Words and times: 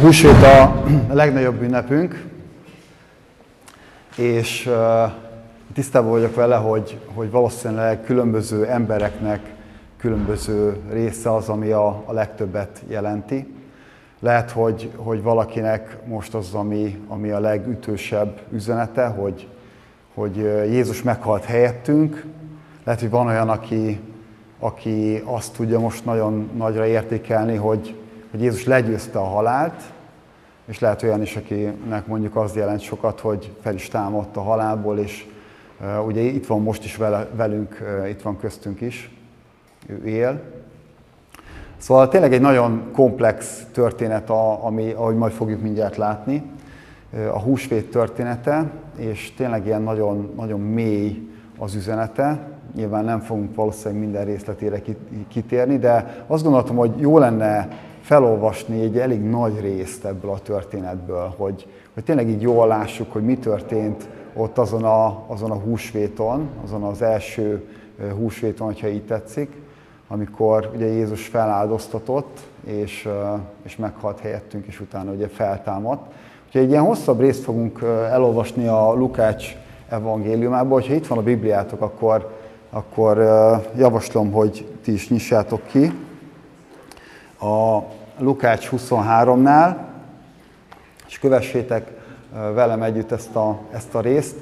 Húsvét 0.00 0.42
a 0.42 0.82
legnagyobb 1.12 1.62
ünnepünk, 1.62 2.24
és 4.16 4.70
tisztában 5.74 6.10
vagyok 6.10 6.34
vele, 6.34 6.56
hogy, 6.56 6.98
hogy 7.14 7.30
valószínűleg 7.30 8.02
különböző 8.02 8.66
embereknek 8.66 9.40
különböző 9.96 10.76
része 10.90 11.34
az, 11.34 11.48
ami 11.48 11.70
a, 11.70 12.02
a 12.06 12.12
legtöbbet 12.12 12.82
jelenti. 12.88 13.54
Lehet, 14.20 14.50
hogy, 14.50 14.90
hogy 14.96 15.22
valakinek 15.22 15.96
most 16.06 16.34
az, 16.34 16.54
ami, 16.54 16.98
ami 17.08 17.30
a 17.30 17.40
legütősebb 17.40 18.40
üzenete, 18.52 19.06
hogy, 19.06 19.48
hogy 20.14 20.36
Jézus 20.70 21.02
meghalt 21.02 21.44
helyettünk. 21.44 22.24
Lehet, 22.84 23.00
hogy 23.00 23.10
van 23.10 23.26
olyan, 23.26 23.48
aki, 23.48 24.00
aki 24.58 25.22
azt 25.24 25.52
tudja 25.52 25.78
most 25.78 26.04
nagyon 26.04 26.50
nagyra 26.56 26.86
értékelni, 26.86 27.56
hogy, 27.56 27.99
hogy 28.30 28.42
Jézus 28.42 28.64
legyőzte 28.64 29.18
a 29.18 29.24
halált, 29.24 29.82
és 30.66 30.78
lehet 30.78 31.02
olyan 31.02 31.22
is, 31.22 31.36
akinek 31.36 32.06
mondjuk 32.06 32.36
az 32.36 32.54
jelent 32.54 32.80
sokat, 32.80 33.20
hogy 33.20 33.52
fel 33.62 33.74
is 33.74 33.88
támadt 33.88 34.36
a 34.36 34.42
halálból, 34.42 34.98
és 34.98 35.26
ugye 36.06 36.20
itt 36.20 36.46
van 36.46 36.62
most 36.62 36.84
is 36.84 36.96
vele, 36.96 37.28
velünk, 37.34 37.82
itt 38.08 38.22
van 38.22 38.38
köztünk 38.38 38.80
is, 38.80 39.16
ő 39.86 40.04
él. 40.04 40.40
Szóval 41.76 42.08
tényleg 42.08 42.32
egy 42.32 42.40
nagyon 42.40 42.82
komplex 42.92 43.66
történet, 43.72 44.30
ami, 44.60 44.90
ahogy 44.90 45.16
majd 45.16 45.32
fogjuk 45.32 45.62
mindjárt 45.62 45.96
látni, 45.96 46.42
a 47.32 47.38
húsvét 47.38 47.90
története, 47.90 48.70
és 48.96 49.34
tényleg 49.36 49.66
ilyen 49.66 49.82
nagyon, 49.82 50.32
nagyon 50.36 50.60
mély 50.60 51.28
az 51.58 51.74
üzenete. 51.74 52.48
Nyilván 52.74 53.04
nem 53.04 53.20
fogunk 53.20 53.54
valószínűleg 53.54 54.02
minden 54.02 54.24
részletére 54.24 54.82
kitérni, 55.28 55.78
de 55.78 56.24
azt 56.26 56.42
gondoltam, 56.42 56.76
hogy 56.76 56.92
jó 56.96 57.18
lenne 57.18 57.68
felolvasni 58.10 58.80
egy 58.80 58.98
elég 58.98 59.22
nagy 59.22 59.60
részt 59.60 60.04
ebből 60.04 60.30
a 60.30 60.38
történetből, 60.38 61.34
hogy, 61.36 61.66
hogy 61.94 62.04
tényleg 62.04 62.28
így 62.28 62.42
jól 62.42 62.66
lássuk, 62.66 63.12
hogy 63.12 63.22
mi 63.22 63.36
történt 63.36 64.08
ott 64.34 64.58
azon 64.58 64.84
a, 64.84 65.24
azon 65.26 65.50
a 65.50 65.54
húsvéton, 65.54 66.48
azon 66.64 66.82
az 66.82 67.02
első 67.02 67.68
húsvéton, 68.16 68.66
hogyha 68.66 68.88
így 68.88 69.04
tetszik, 69.04 69.56
amikor 70.08 70.70
ugye 70.74 70.86
Jézus 70.86 71.26
feláldoztatott, 71.26 72.38
és, 72.64 73.08
és 73.62 73.76
meghalt 73.76 74.20
helyettünk, 74.20 74.66
és 74.66 74.80
utána 74.80 75.12
ugye 75.12 75.28
feltámadt. 75.28 76.12
Úgyhogy 76.46 76.62
egy 76.62 76.70
ilyen 76.70 76.84
hosszabb 76.84 77.20
részt 77.20 77.42
fogunk 77.42 77.80
elolvasni 78.10 78.66
a 78.66 78.92
Lukács 78.92 79.56
evangéliumából. 79.88 80.80
Hogyha 80.80 80.94
itt 80.94 81.06
van 81.06 81.18
a 81.18 81.22
Bibliátok, 81.22 81.80
akkor, 81.80 82.36
akkor 82.70 83.18
javaslom, 83.76 84.32
hogy 84.32 84.66
ti 84.82 84.92
is 84.92 85.08
nyissátok 85.08 85.66
ki. 85.66 85.92
A 87.40 87.82
Lukács 88.20 88.68
23-nál, 88.72 89.76
és 91.06 91.18
kövessétek 91.18 91.90
velem 92.32 92.82
együtt 92.82 93.10
ezt 93.10 93.36
a, 93.36 93.60
ezt 93.72 93.94
a 93.94 94.00
részt. 94.00 94.36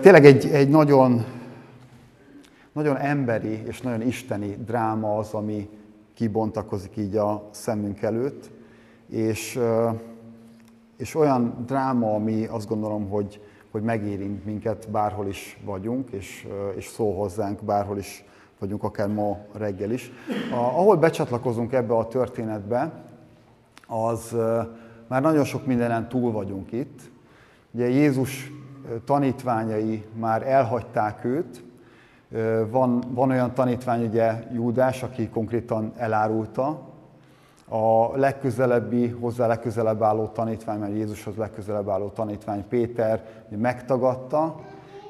Tényleg 0.00 0.24
egy, 0.24 0.46
egy 0.46 0.68
nagyon, 0.68 1.24
nagyon 2.72 2.96
emberi 2.96 3.62
és 3.66 3.80
nagyon 3.80 4.02
isteni 4.02 4.56
dráma 4.66 5.16
az, 5.16 5.32
ami 5.32 5.68
kibontakozik 6.14 6.96
így 6.96 7.16
a 7.16 7.48
szemünk 7.50 8.02
előtt, 8.02 8.50
és, 9.08 9.58
és 10.96 11.14
olyan 11.14 11.64
dráma, 11.66 12.14
ami 12.14 12.46
azt 12.46 12.68
gondolom, 12.68 13.08
hogy, 13.08 13.40
hogy 13.70 13.82
megérint 13.82 14.44
minket, 14.44 14.88
bárhol 14.90 15.28
is 15.28 15.58
vagyunk, 15.64 16.10
és, 16.10 16.46
és 16.76 16.86
szól 16.86 17.14
hozzánk, 17.14 17.64
bárhol 17.64 17.98
is 17.98 18.24
vagyunk, 18.58 18.82
akár 18.82 19.08
ma 19.08 19.38
reggel 19.52 19.90
is. 19.90 20.12
Ahol 20.50 20.96
becsatlakozunk 20.96 21.72
ebbe 21.72 21.94
a 21.94 22.08
történetbe, 22.08 22.92
az 23.86 24.36
már 25.06 25.22
nagyon 25.22 25.44
sok 25.44 25.66
mindenen 25.66 26.08
túl 26.08 26.32
vagyunk 26.32 26.72
itt. 26.72 27.00
Ugye 27.70 27.88
Jézus 27.88 28.52
tanítványai 29.04 30.04
már 30.12 30.42
elhagyták 30.46 31.24
őt, 31.24 31.62
van, 32.70 33.00
van 33.08 33.30
olyan 33.30 33.54
tanítvány, 33.54 34.06
ugye 34.06 34.32
Júdás, 34.52 35.02
aki 35.02 35.28
konkrétan 35.28 35.92
elárulta, 35.96 36.86
a 37.68 38.16
legközelebbi, 38.16 39.08
hozzá 39.08 39.46
legközelebb 39.46 40.02
álló 40.02 40.26
tanítvány, 40.26 40.78
mert 40.78 40.92
Jézushoz 40.92 41.36
legközelebb 41.36 41.88
álló 41.88 42.08
tanítvány 42.08 42.64
Péter 42.68 43.24
megtagadta, 43.48 44.60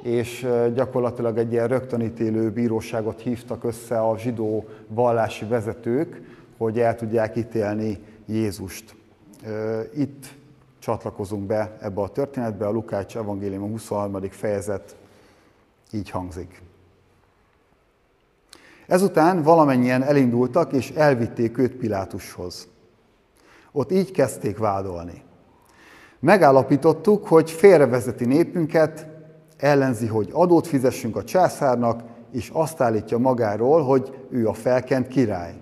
és 0.02 0.46
gyakorlatilag 0.74 1.38
egy 1.38 1.52
ilyen 1.52 1.68
rögtönítélő 1.68 2.50
bíróságot 2.50 3.20
hívtak 3.20 3.64
össze 3.64 4.00
a 4.00 4.18
zsidó 4.18 4.68
vallási 4.88 5.44
vezetők, 5.44 6.20
hogy 6.56 6.78
el 6.80 6.96
tudják 6.96 7.36
ítélni 7.36 7.98
Jézust. 8.26 8.94
Itt 9.94 10.26
csatlakozunk 10.78 11.46
be 11.46 11.76
ebbe 11.80 12.00
a 12.00 12.08
történetbe, 12.08 12.66
a 12.66 12.70
Lukács 12.70 13.16
evangélium 13.16 13.62
a 13.62 13.66
23. 13.66 14.20
fejezet 14.30 14.96
így 15.92 16.10
hangzik. 16.10 16.62
Ezután 18.86 19.42
valamennyien 19.42 20.02
elindultak, 20.02 20.72
és 20.72 20.90
elvitték 20.90 21.58
őt 21.58 21.72
Pilátushoz. 21.72 22.68
Ott 23.72 23.92
így 23.92 24.10
kezdték 24.10 24.58
vádolni. 24.58 25.22
Megállapítottuk, 26.18 27.26
hogy 27.26 27.50
félrevezeti 27.50 28.24
népünket, 28.24 29.06
ellenzi, 29.58 30.06
hogy 30.06 30.28
adót 30.32 30.66
fizessünk 30.66 31.16
a 31.16 31.24
császárnak, 31.24 32.02
és 32.32 32.50
azt 32.52 32.80
állítja 32.80 33.18
magáról, 33.18 33.82
hogy 33.82 34.26
ő 34.30 34.48
a 34.48 34.52
felkent 34.52 35.08
király. 35.08 35.54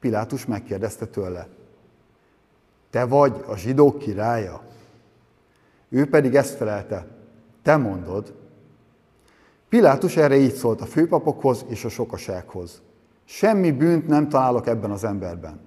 Pilátus 0.00 0.46
megkérdezte 0.46 1.06
tőle, 1.06 1.46
te 2.90 3.04
vagy 3.04 3.44
a 3.46 3.56
zsidók 3.56 3.98
királya? 3.98 4.62
Ő 5.88 6.08
pedig 6.08 6.34
ezt 6.34 6.56
felelte, 6.56 7.06
te 7.62 7.76
mondod. 7.76 8.34
Pilátus 9.68 10.16
erre 10.16 10.36
így 10.36 10.54
szólt 10.54 10.80
a 10.80 10.86
főpapokhoz 10.86 11.64
és 11.68 11.84
a 11.84 11.88
sokasághoz. 11.88 12.82
Semmi 13.24 13.70
bűnt 13.70 14.06
nem 14.06 14.28
találok 14.28 14.66
ebben 14.66 14.90
az 14.90 15.04
emberben. 15.04 15.60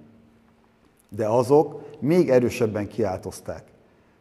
De 1.08 1.26
azok 1.26 1.82
még 2.00 2.30
erősebben 2.30 2.88
kiáltozták. 2.88 3.64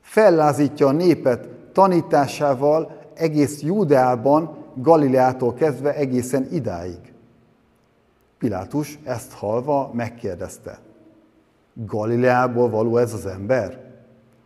Fellázítja 0.02 0.88
a 0.88 0.92
népet 0.92 1.48
tanításával 1.78 2.98
egész 3.14 3.62
Júdeában, 3.62 4.56
Galileától 4.74 5.54
kezdve 5.54 5.96
egészen 5.96 6.48
idáig. 6.52 7.14
Pilátus 8.38 9.00
ezt 9.04 9.34
halva 9.34 9.92
megkérdezte. 9.94 10.80
Galileából 11.74 12.70
való 12.70 12.98
ez 12.98 13.14
az 13.14 13.26
ember? 13.26 13.94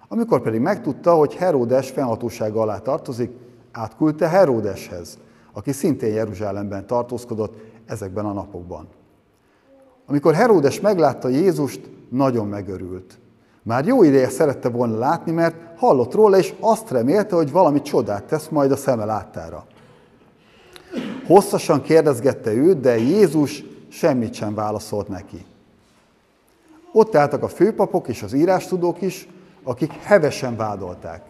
Amikor 0.07 0.41
pedig 0.41 0.59
megtudta, 0.59 1.13
hogy 1.13 1.35
Heródes 1.35 1.89
fennhatósága 1.89 2.61
alá 2.61 2.77
tartozik, 2.77 3.31
átküldte 3.71 4.27
Heródeshez, 4.27 5.17
aki 5.53 5.71
szintén 5.71 6.13
Jeruzsálemben 6.13 6.87
tartózkodott 6.87 7.55
ezekben 7.85 8.25
a 8.25 8.33
napokban. 8.33 8.87
Amikor 10.05 10.33
Heródes 10.33 10.79
meglátta 10.79 11.27
Jézust, 11.27 11.89
nagyon 12.09 12.47
megörült. 12.47 13.19
Már 13.63 13.85
jó 13.85 14.03
ideje 14.03 14.29
szerette 14.29 14.69
volna 14.69 14.97
látni, 14.97 15.31
mert 15.31 15.55
hallott 15.77 16.13
róla, 16.13 16.37
és 16.37 16.53
azt 16.59 16.89
remélte, 16.89 17.35
hogy 17.35 17.51
valami 17.51 17.81
csodát 17.81 18.23
tesz 18.23 18.47
majd 18.47 18.71
a 18.71 18.75
szeme 18.75 19.05
láttára. 19.05 19.65
Hosszasan 21.27 21.81
kérdezgette 21.81 22.53
őt, 22.53 22.79
de 22.79 22.97
Jézus 22.97 23.63
semmit 23.89 24.33
sem 24.33 24.53
válaszolt 24.53 25.07
neki. 25.07 25.45
Ott 26.93 27.15
álltak 27.15 27.43
a 27.43 27.47
főpapok 27.47 28.07
és 28.07 28.23
az 28.23 28.33
írástudók 28.33 29.01
is, 29.01 29.27
akik 29.63 29.91
hevesen 29.91 30.55
vádolták. 30.55 31.21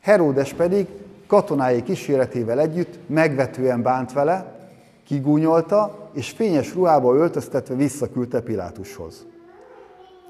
Heródes 0.00 0.52
pedig 0.52 0.86
katonái 1.26 1.82
kíséretével 1.82 2.60
együtt 2.60 2.98
megvetően 3.06 3.82
bánt 3.82 4.12
vele, 4.12 4.58
kigúnyolta, 5.06 6.10
és 6.12 6.30
fényes 6.30 6.74
ruhába 6.74 7.14
öltöztetve 7.14 7.74
visszaküldte 7.74 8.40
Pilátushoz. 8.40 9.26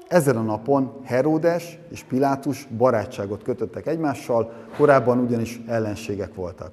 Ezen 0.07 0.37
a 0.37 0.41
napon 0.41 0.91
Heródes 1.03 1.79
és 1.91 2.03
Pilátus 2.03 2.67
barátságot 2.77 3.43
kötöttek 3.43 3.87
egymással, 3.87 4.51
korábban 4.77 5.19
ugyanis 5.19 5.61
ellenségek 5.67 6.35
voltak. 6.35 6.71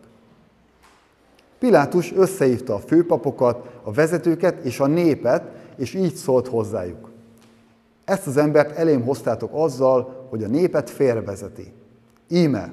Pilátus 1.58 2.12
összehívta 2.12 2.74
a 2.74 2.78
főpapokat, 2.78 3.68
a 3.82 3.92
vezetőket 3.92 4.64
és 4.64 4.80
a 4.80 4.86
népet, 4.86 5.42
és 5.76 5.94
így 5.94 6.14
szólt 6.14 6.48
hozzájuk. 6.48 7.10
Ezt 8.04 8.26
az 8.26 8.36
embert 8.36 8.76
elém 8.76 9.02
hoztátok 9.02 9.50
azzal, 9.52 10.26
hogy 10.30 10.44
a 10.44 10.48
népet 10.48 10.90
félrevezeti. 10.90 11.72
Íme, 12.28 12.72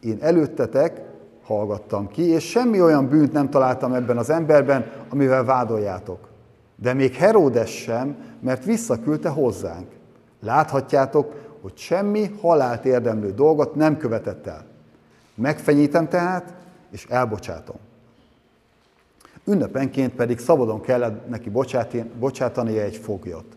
én 0.00 0.18
előttetek 0.20 1.02
hallgattam 1.44 2.08
ki, 2.08 2.22
és 2.22 2.44
semmi 2.44 2.80
olyan 2.80 3.08
bűnt 3.08 3.32
nem 3.32 3.50
találtam 3.50 3.92
ebben 3.92 4.18
az 4.18 4.30
emberben, 4.30 4.90
amivel 5.08 5.44
vádoljátok. 5.44 6.28
De 6.76 6.92
még 6.92 7.14
Heródes 7.14 7.70
sem, 7.70 8.16
mert 8.40 8.64
visszaküldte 8.64 9.28
hozzánk. 9.28 9.86
Láthatjátok, 10.44 11.34
hogy 11.60 11.76
semmi 11.76 12.30
halált 12.40 12.84
érdemlő 12.84 13.32
dolgot 13.32 13.74
nem 13.74 13.96
követett 13.96 14.46
el. 14.46 14.64
Megfenyítem 15.34 16.08
tehát, 16.08 16.54
és 16.90 17.06
elbocsátom. 17.08 17.76
Ünnepenként 19.44 20.14
pedig 20.14 20.38
szabadon 20.38 20.80
kellett 20.80 21.28
neki 21.28 21.50
bocsátania 22.18 22.82
egy 22.82 22.96
foglyot. 22.96 23.56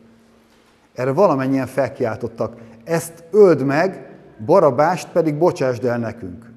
Erre 0.93 1.11
valamennyien 1.11 1.67
felkiáltottak, 1.67 2.57
ezt 2.83 3.23
öld 3.31 3.63
meg, 3.63 4.09
Barabást 4.45 5.07
pedig 5.07 5.37
bocsásd 5.37 5.85
el 5.85 5.97
nekünk. 5.97 6.51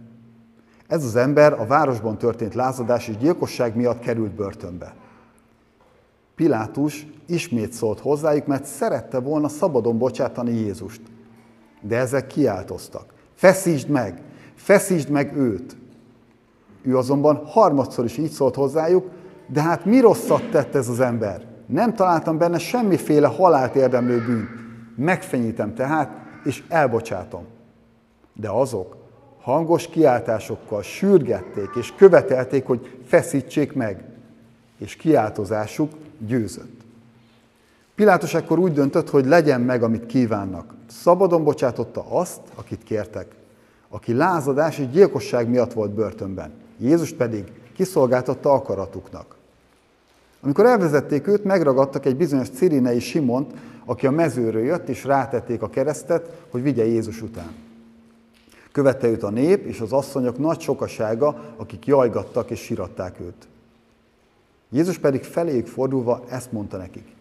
Ez 0.87 1.05
az 1.05 1.17
ember 1.17 1.53
a 1.53 1.67
városban 1.67 2.19
történt 2.19 2.55
lázadás 2.55 3.09
és 3.09 3.17
gyilkosság 3.17 3.77
miatt 3.77 3.99
került 3.99 4.33
börtönbe. 4.33 4.95
Pilátus 6.39 7.07
ismét 7.27 7.73
szólt 7.73 8.01
hozzájuk, 8.01 8.47
mert 8.47 8.65
szerette 8.65 9.19
volna 9.19 9.49
szabadon 9.49 9.99
bocsátani 9.99 10.53
Jézust. 10.53 11.01
De 11.81 11.97
ezek 11.97 12.27
kiáltoztak. 12.27 13.15
Feszítsd 13.35 13.89
meg! 13.89 14.23
Feszítsd 14.55 15.09
meg 15.09 15.37
őt! 15.37 15.77
Ő 16.83 16.97
azonban 16.97 17.43
harmadszor 17.47 18.05
is 18.05 18.19
így 18.19 18.31
szólt 18.31 18.55
hozzájuk, 18.55 19.11
de 19.47 19.63
hát 19.63 19.85
mi 19.85 20.01
rosszat 20.01 20.51
tett 20.51 20.75
ez 20.75 20.89
az 20.89 21.01
ember? 21.01 21.47
Nem 21.67 21.95
találtam 21.95 22.39
benne 22.39 22.59
semmiféle 22.59 23.27
halált 23.27 23.75
érdemlő 23.75 24.25
bűn. 24.27 24.49
Megfenyítem 24.97 25.75
tehát, 25.75 26.11
és 26.45 26.65
elbocsátom. 26.69 27.45
De 28.35 28.49
azok 28.49 28.97
hangos 29.41 29.89
kiáltásokkal 29.89 30.83
sürgették 30.83 31.71
és 31.79 31.95
követelték, 31.97 32.67
hogy 32.67 33.01
feszítsék 33.05 33.73
meg, 33.73 34.05
és 34.79 34.97
kiáltozásuk 34.97 35.91
győzött. 36.19 36.81
Pilátus 37.95 38.35
ekkor 38.35 38.59
úgy 38.59 38.73
döntött, 38.73 39.11
hogy 39.11 39.27
legyen 39.27 39.61
meg, 39.61 39.83
amit 39.83 40.07
kívánnak. 40.07 40.75
Szabadon 40.87 41.45
bocsátotta 41.45 42.05
azt, 42.09 42.41
akit 42.55 42.83
kértek, 42.83 43.35
aki 43.89 44.13
lázadás 44.13 44.79
és 44.79 44.91
gyilkosság 44.91 45.49
miatt 45.49 45.73
volt 45.73 45.91
börtönben. 45.91 46.53
Jézus 46.79 47.13
pedig 47.13 47.45
kiszolgáltatta 47.75 48.53
akaratuknak. 48.53 49.37
Amikor 50.41 50.67
elvezették 50.67 51.27
őt, 51.27 51.45
megragadtak 51.45 52.07
egy 52.07 52.17
bizonyos 52.17 52.51
Cirinei 52.51 53.01
Simont, 53.01 53.53
aki 53.85 54.07
a 54.07 54.11
mezőről 54.11 54.65
jött, 54.65 54.89
és 54.89 55.05
rátették 55.05 55.63
a 55.63 55.71
keresztet, 55.71 56.47
hogy 56.51 56.63
vigye 56.63 56.85
Jézus 56.85 57.23
után. 57.23 57.55
Követte 58.73 59.09
őt 59.09 59.23
a 59.23 59.31
nép 59.31 59.67
és 59.67 59.81
az 59.81 59.93
asszonyok 59.93 60.39
nagy 60.39 60.61
sokasága, 60.61 61.55
akik 61.57 61.87
jajgattak 61.87 62.51
és 62.51 62.61
siratták 62.61 63.21
őt. 63.21 63.49
Jézus 64.71 64.99
pedig 64.99 65.23
feléjük 65.23 65.67
fordulva 65.67 66.25
ezt 66.29 66.53
mondta 66.53 66.77
nekik. 66.77 67.15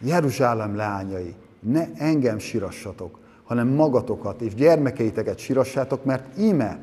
Jeruzsálem 0.00 0.76
leányai, 0.76 1.34
ne 1.60 1.88
engem 1.94 2.38
sirassatok, 2.38 3.18
hanem 3.44 3.68
magatokat 3.68 4.40
és 4.40 4.54
gyermekeiteket 4.54 5.38
sirassátok, 5.38 6.04
mert 6.04 6.38
íme 6.38 6.78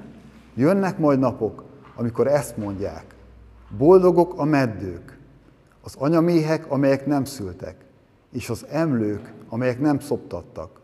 jönnek 0.55 0.97
majd 0.97 1.19
napok, 1.19 1.63
amikor 1.95 2.27
ezt 2.27 2.57
mondják. 2.57 3.03
Boldogok 3.77 4.33
a 4.39 4.43
meddők, 4.43 5.17
az 5.83 5.95
anyaméhek, 5.97 6.71
amelyek 6.71 7.05
nem 7.05 7.25
szültek, 7.25 7.75
és 8.31 8.49
az 8.49 8.65
emlők, 8.69 9.33
amelyek 9.49 9.79
nem 9.79 9.99
szoptattak. 9.99 10.81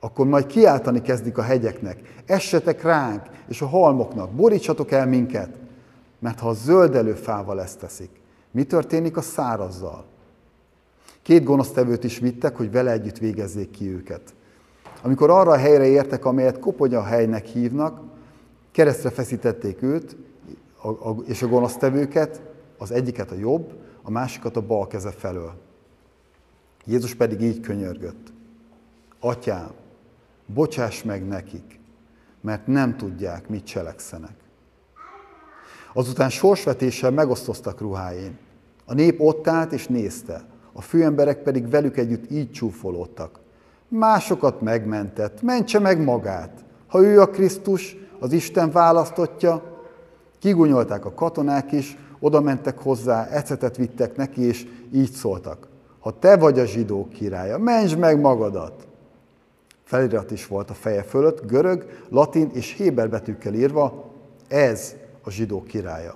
Akkor 0.00 0.26
majd 0.26 0.46
kiáltani 0.46 1.02
kezdik 1.02 1.38
a 1.38 1.42
hegyeknek, 1.42 2.22
essetek 2.26 2.82
ránk, 2.82 3.22
és 3.48 3.62
a 3.62 3.66
halmoknak, 3.66 4.30
borítsatok 4.30 4.90
el 4.90 5.06
minket, 5.06 5.58
mert 6.18 6.38
ha 6.38 6.48
a 6.48 6.52
zöldelő 6.52 7.12
fával 7.12 7.60
ezt 7.60 7.78
teszik, 7.78 8.17
mi 8.58 8.64
történik 8.64 9.16
a 9.16 9.20
szárazzal? 9.20 10.04
Két 11.22 11.44
gonosztevőt 11.44 12.04
is 12.04 12.18
vittek, 12.18 12.56
hogy 12.56 12.70
vele 12.70 12.90
együtt 12.90 13.18
végezzék 13.18 13.70
ki 13.70 13.90
őket. 13.90 14.34
Amikor 15.02 15.30
arra 15.30 15.50
a 15.50 15.56
helyre 15.56 15.86
értek, 15.86 16.24
amelyet 16.24 16.58
koponya 16.58 17.02
helynek 17.02 17.46
hívnak, 17.46 18.00
keresztre 18.70 19.10
feszítették 19.10 19.82
őt 19.82 20.16
és 21.24 21.42
a 21.42 21.48
gonosztevőket, 21.48 22.42
az 22.78 22.90
egyiket 22.90 23.30
a 23.30 23.34
jobb, 23.34 23.72
a 24.02 24.10
másikat 24.10 24.56
a 24.56 24.66
bal 24.66 24.86
keze 24.86 25.10
felől. 25.10 25.52
Jézus 26.84 27.14
pedig 27.14 27.40
így 27.40 27.60
könyörgött. 27.60 28.32
Atyám, 29.20 29.70
bocsáss 30.46 31.02
meg 31.02 31.26
nekik, 31.26 31.80
mert 32.40 32.66
nem 32.66 32.96
tudják, 32.96 33.48
mit 33.48 33.64
cselekszenek. 33.64 34.36
Azután 35.92 36.30
sorsvetéssel 36.30 37.10
megosztoztak 37.10 37.80
ruháin. 37.80 38.46
A 38.90 38.94
nép 38.94 39.20
ott 39.20 39.48
állt 39.48 39.72
és 39.72 39.86
nézte, 39.86 40.44
a 40.72 40.80
főemberek 40.80 41.42
pedig 41.42 41.70
velük 41.70 41.96
együtt 41.96 42.30
így 42.30 42.50
csúfolódtak. 42.50 43.40
Másokat 43.88 44.60
megmentett, 44.60 45.42
mentse 45.42 45.78
meg 45.78 46.04
magát. 46.04 46.64
Ha 46.86 47.02
ő 47.02 47.20
a 47.20 47.28
Krisztus, 47.28 47.96
az 48.20 48.32
Isten 48.32 48.70
választotja, 48.70 49.62
kigunyolták 50.38 51.04
a 51.04 51.14
katonák 51.14 51.72
is, 51.72 51.96
oda 52.20 52.40
mentek 52.40 52.78
hozzá, 52.78 53.26
ecetet 53.26 53.76
vittek 53.76 54.16
neki, 54.16 54.40
és 54.42 54.66
így 54.92 55.10
szóltak. 55.10 55.68
Ha 55.98 56.18
te 56.18 56.36
vagy 56.36 56.58
a 56.58 56.64
zsidók 56.64 57.08
királya, 57.08 57.58
menj 57.58 57.94
meg 57.94 58.20
magadat! 58.20 58.86
Felirat 59.84 60.30
is 60.30 60.46
volt 60.46 60.70
a 60.70 60.74
feje 60.74 61.02
fölött, 61.02 61.46
görög, 61.46 61.86
latin 62.08 62.50
és 62.52 62.72
héber 62.72 63.10
betűkkel 63.10 63.54
írva, 63.54 64.10
ez 64.48 64.94
a 65.22 65.30
zsidók 65.30 65.66
királya. 65.66 66.14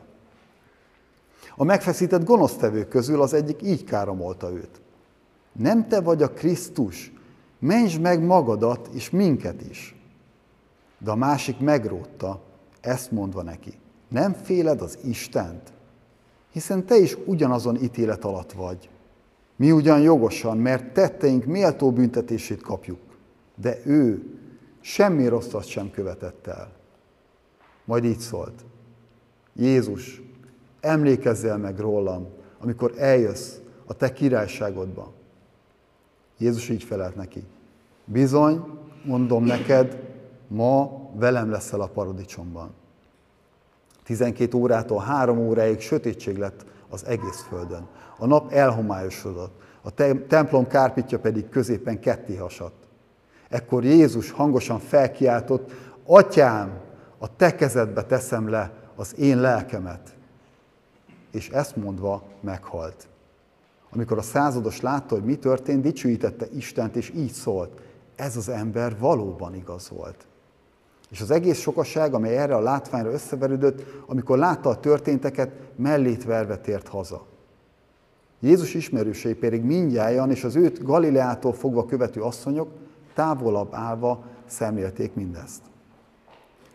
A 1.56 1.64
megfeszített 1.64 2.24
gonosztevők 2.24 2.88
közül 2.88 3.22
az 3.22 3.32
egyik 3.32 3.62
így 3.62 3.84
káromolta 3.84 4.52
őt. 4.52 4.80
Nem 5.52 5.88
te 5.88 6.00
vagy 6.00 6.22
a 6.22 6.30
Krisztus, 6.30 7.12
menj 7.58 7.96
meg 7.98 8.24
magadat 8.24 8.88
és 8.92 9.10
minket 9.10 9.62
is. 9.70 9.96
De 10.98 11.10
a 11.10 11.16
másik 11.16 11.58
megrótta, 11.58 12.40
ezt 12.80 13.10
mondva 13.10 13.42
neki. 13.42 13.72
Nem 14.08 14.32
féled 14.32 14.82
az 14.82 14.98
Istent? 15.04 15.72
Hiszen 16.52 16.86
te 16.86 16.96
is 16.96 17.16
ugyanazon 17.26 17.82
ítélet 17.82 18.24
alatt 18.24 18.52
vagy. 18.52 18.90
Mi 19.56 19.72
ugyan 19.72 20.00
jogosan, 20.00 20.58
mert 20.58 20.92
tetteink 20.92 21.44
méltó 21.44 21.92
büntetését 21.92 22.62
kapjuk, 22.62 23.00
de 23.54 23.78
ő 23.84 24.22
semmi 24.80 25.26
rosszat 25.26 25.64
sem 25.64 25.90
követett 25.90 26.46
el. 26.46 26.72
Majd 27.84 28.04
így 28.04 28.18
szólt. 28.18 28.64
Jézus, 29.54 30.22
emlékezzel 30.82 31.58
meg 31.58 31.78
rólam, 31.78 32.26
amikor 32.60 32.92
eljössz 32.96 33.56
a 33.86 33.94
te 33.94 34.12
királyságodba. 34.12 35.12
Jézus 36.38 36.68
így 36.68 36.82
felelt 36.82 37.16
neki. 37.16 37.44
Bizony, 38.04 38.64
mondom 39.04 39.44
neked, 39.44 40.00
ma 40.48 41.00
velem 41.14 41.50
leszel 41.50 41.80
a 41.80 41.86
paradicsomban. 41.86 42.70
12 44.04 44.56
órától 44.58 44.98
3 44.98 45.38
óráig 45.38 45.80
sötétség 45.80 46.38
lett 46.38 46.64
az 46.88 47.06
egész 47.06 47.40
földön. 47.48 47.86
A 48.18 48.26
nap 48.26 48.52
elhomályosodott, 48.52 49.60
a 49.82 49.90
templom 50.28 50.66
kárpitja 50.66 51.18
pedig 51.18 51.48
középen 51.48 52.00
ketté 52.00 52.36
hasadt. 52.36 52.74
Ekkor 53.48 53.84
Jézus 53.84 54.30
hangosan 54.30 54.78
felkiáltott, 54.78 55.70
Atyám, 56.06 56.80
a 57.18 57.36
te 57.36 57.54
kezedbe 57.54 58.02
teszem 58.04 58.48
le 58.48 58.72
az 58.96 59.18
én 59.18 59.40
lelkemet. 59.40 60.14
És 61.32 61.48
ezt 61.48 61.76
mondva 61.76 62.22
meghalt. 62.40 63.08
Amikor 63.90 64.18
a 64.18 64.22
százados 64.22 64.80
látta, 64.80 65.14
hogy 65.14 65.24
mi 65.24 65.36
történt, 65.36 65.82
dicsőítette 65.82 66.46
Istent, 66.54 66.96
és 66.96 67.12
így 67.16 67.32
szólt, 67.32 67.80
ez 68.16 68.36
az 68.36 68.48
ember 68.48 68.98
valóban 68.98 69.54
igaz 69.54 69.90
volt. 69.90 70.26
És 71.10 71.20
az 71.20 71.30
egész 71.30 71.58
sokaság, 71.58 72.14
amely 72.14 72.36
erre 72.36 72.54
a 72.54 72.60
látványra 72.60 73.10
összeverődött, 73.10 73.84
amikor 74.06 74.38
látta 74.38 74.68
a 74.68 74.80
történteket, 74.80 75.50
mellét 75.76 76.24
verve 76.24 76.58
tért 76.58 76.88
haza. 76.88 77.26
Jézus 78.40 78.74
ismerősei 78.74 79.34
pedig 79.34 79.62
mindjárt, 79.62 80.30
és 80.30 80.44
az 80.44 80.56
őt 80.56 80.82
Galileától 80.82 81.52
fogva 81.52 81.84
követő 81.84 82.20
asszonyok 82.20 82.68
távolabb 83.14 83.74
állva 83.74 84.24
szemlélték 84.46 85.14
mindezt. 85.14 85.62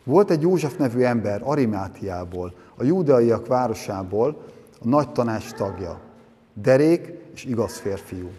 Volt 0.07 0.29
egy 0.29 0.41
József 0.41 0.77
nevű 0.77 1.01
ember 1.01 1.41
Arimátiából, 1.43 2.53
a 2.77 2.83
júdeaiak 2.83 3.47
városából, 3.47 4.37
a 4.81 4.87
nagy 4.87 5.11
tanács 5.11 5.51
tagja, 5.51 5.99
derék 6.53 7.13
és 7.33 7.45
igaz 7.45 7.77
férfiú, 7.77 8.29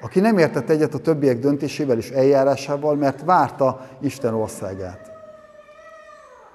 aki 0.00 0.20
nem 0.20 0.38
értett 0.38 0.70
egyet 0.70 0.94
a 0.94 0.98
többiek 0.98 1.38
döntésével 1.38 1.96
és 1.96 2.10
eljárásával, 2.10 2.94
mert 2.94 3.24
várta 3.24 3.86
Isten 4.00 4.34
országát. 4.34 5.12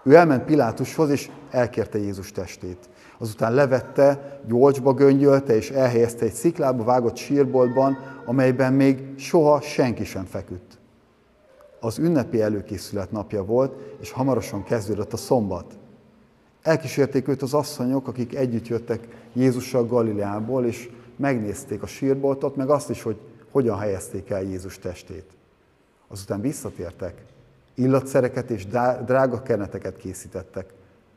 Ő 0.04 0.16
elment 0.16 0.44
Pilátushoz, 0.44 1.10
és 1.10 1.30
elkérte 1.52 1.98
Jézus 1.98 2.32
testét. 2.32 2.90
Azután 3.18 3.54
levette, 3.54 4.40
gyolcsba 4.48 4.94
göngyölte, 4.94 5.56
és 5.56 5.70
elhelyezte 5.70 6.26
egy 6.26 6.34
sziklába 6.34 6.84
vágott 6.84 7.16
sírboltban, 7.16 7.98
amelyben 8.26 8.74
még 8.74 9.04
soha 9.18 9.62
senki 9.62 10.04
sem 10.04 10.26
feküdt. 10.26 10.81
Az 11.84 11.98
ünnepi 11.98 12.42
előkészület 12.42 13.12
napja 13.12 13.46
volt, 13.46 13.96
és 14.00 14.12
hamarosan 14.12 14.64
kezdődött 14.64 15.14
a 15.14 15.18
szombat. 15.18 15.78
Elkísérték 16.62 17.28
őt 17.28 17.42
az 17.42 17.54
asszonyok, 17.54 18.08
akik 18.08 18.36
együtt 18.36 18.68
jöttek 18.68 19.08
Jézussal 19.34 19.86
Galileából, 19.86 20.66
és 20.66 20.90
megnézték 21.16 21.82
a 21.82 21.88
sírboltot, 21.88 22.56
meg 22.56 22.70
azt 22.70 22.90
is, 22.90 23.02
hogy 23.02 23.20
hogyan 23.52 23.78
helyezték 23.78 24.30
el 24.30 24.42
Jézus 24.42 24.80
testét. 24.80 25.26
Azután 26.08 26.42
visszatértek, 26.42 27.24
illatszereket 27.76 28.50
és 28.50 28.66
drága 29.06 29.42
keneteket 29.42 29.98
készítettek. 29.98 30.74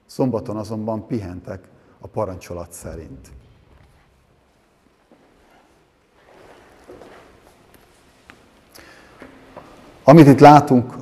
Szombaton 0.06 0.56
azonban 0.56 1.06
pihentek 1.06 1.68
a 2.00 2.06
parancsolat 2.06 2.73
szerint. 2.73 3.30
Amit 10.06 10.26
itt 10.26 10.38
látunk, 10.38 10.94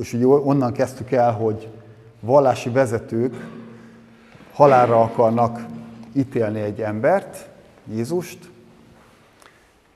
és 0.00 0.12
ugye 0.12 0.26
onnan 0.26 0.72
kezdtük 0.72 1.10
el, 1.10 1.32
hogy 1.32 1.68
vallási 2.20 2.70
vezetők 2.70 3.34
halálra 4.52 5.00
akarnak 5.00 5.66
ítélni 6.12 6.60
egy 6.60 6.80
embert, 6.80 7.48
Jézust, 7.92 8.38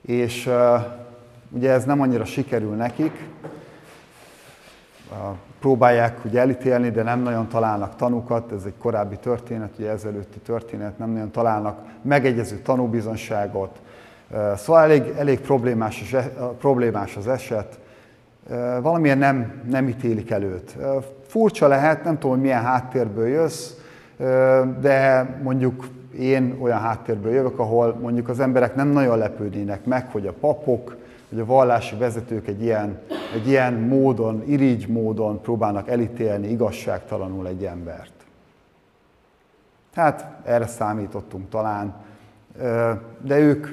és 0.01 0.45
uh, 0.45 0.53
ugye 1.49 1.71
ez 1.71 1.83
nem 1.83 2.01
annyira 2.01 2.25
sikerül 2.25 2.75
nekik, 2.75 3.27
próbálják 5.59 6.25
ugye 6.25 6.39
elítélni, 6.39 6.91
de 6.91 7.03
nem 7.03 7.19
nagyon 7.19 7.47
találnak 7.47 7.95
tanúkat, 7.95 8.51
ez 8.51 8.63
egy 8.65 8.77
korábbi 8.77 9.17
történet, 9.17 9.73
ugye 9.77 9.89
ezelőtti 9.89 10.39
történet, 10.39 10.97
nem 10.97 11.09
nagyon 11.09 11.31
találnak 11.31 11.85
megegyező 12.01 12.57
tanúbizonságot, 12.57 13.81
uh, 14.29 14.55
szóval 14.55 14.81
elég, 14.81 15.13
elég 15.17 15.39
problémás, 15.39 16.13
az, 16.13 16.23
problémás 16.59 17.15
az 17.15 17.27
eset, 17.27 17.79
valamilyen 18.81 19.17
nem, 19.17 19.61
nem 19.69 19.87
ítélik 19.87 20.31
előtt. 20.31 20.75
Furcsa 21.27 21.67
lehet, 21.67 22.03
nem 22.03 22.13
tudom, 22.13 22.31
hogy 22.31 22.41
milyen 22.41 22.63
háttérből 22.63 23.27
jössz, 23.27 23.71
de 24.81 25.23
mondjuk 25.43 25.87
én 26.17 26.57
olyan 26.61 26.79
háttérből 26.79 27.31
jövök, 27.31 27.59
ahol 27.59 27.97
mondjuk 28.01 28.29
az 28.29 28.39
emberek 28.39 28.75
nem 28.75 28.87
nagyon 28.87 29.17
lepődnének 29.17 29.85
meg, 29.85 30.11
hogy 30.11 30.27
a 30.27 30.33
papok, 30.33 30.97
hogy 31.29 31.39
a 31.39 31.45
vallási 31.45 31.95
vezetők 31.95 32.47
egy 32.47 32.61
ilyen, 32.61 32.99
egy 33.35 33.47
ilyen 33.47 33.73
módon, 33.73 34.43
irigy 34.45 34.87
módon 34.87 35.41
próbálnak 35.41 35.89
elítélni 35.89 36.47
igazságtalanul 36.47 37.47
egy 37.47 37.65
embert. 37.65 38.11
Hát 39.93 40.25
erre 40.43 40.67
számítottunk 40.67 41.49
talán, 41.49 41.93
de 43.21 43.39
ők 43.39 43.67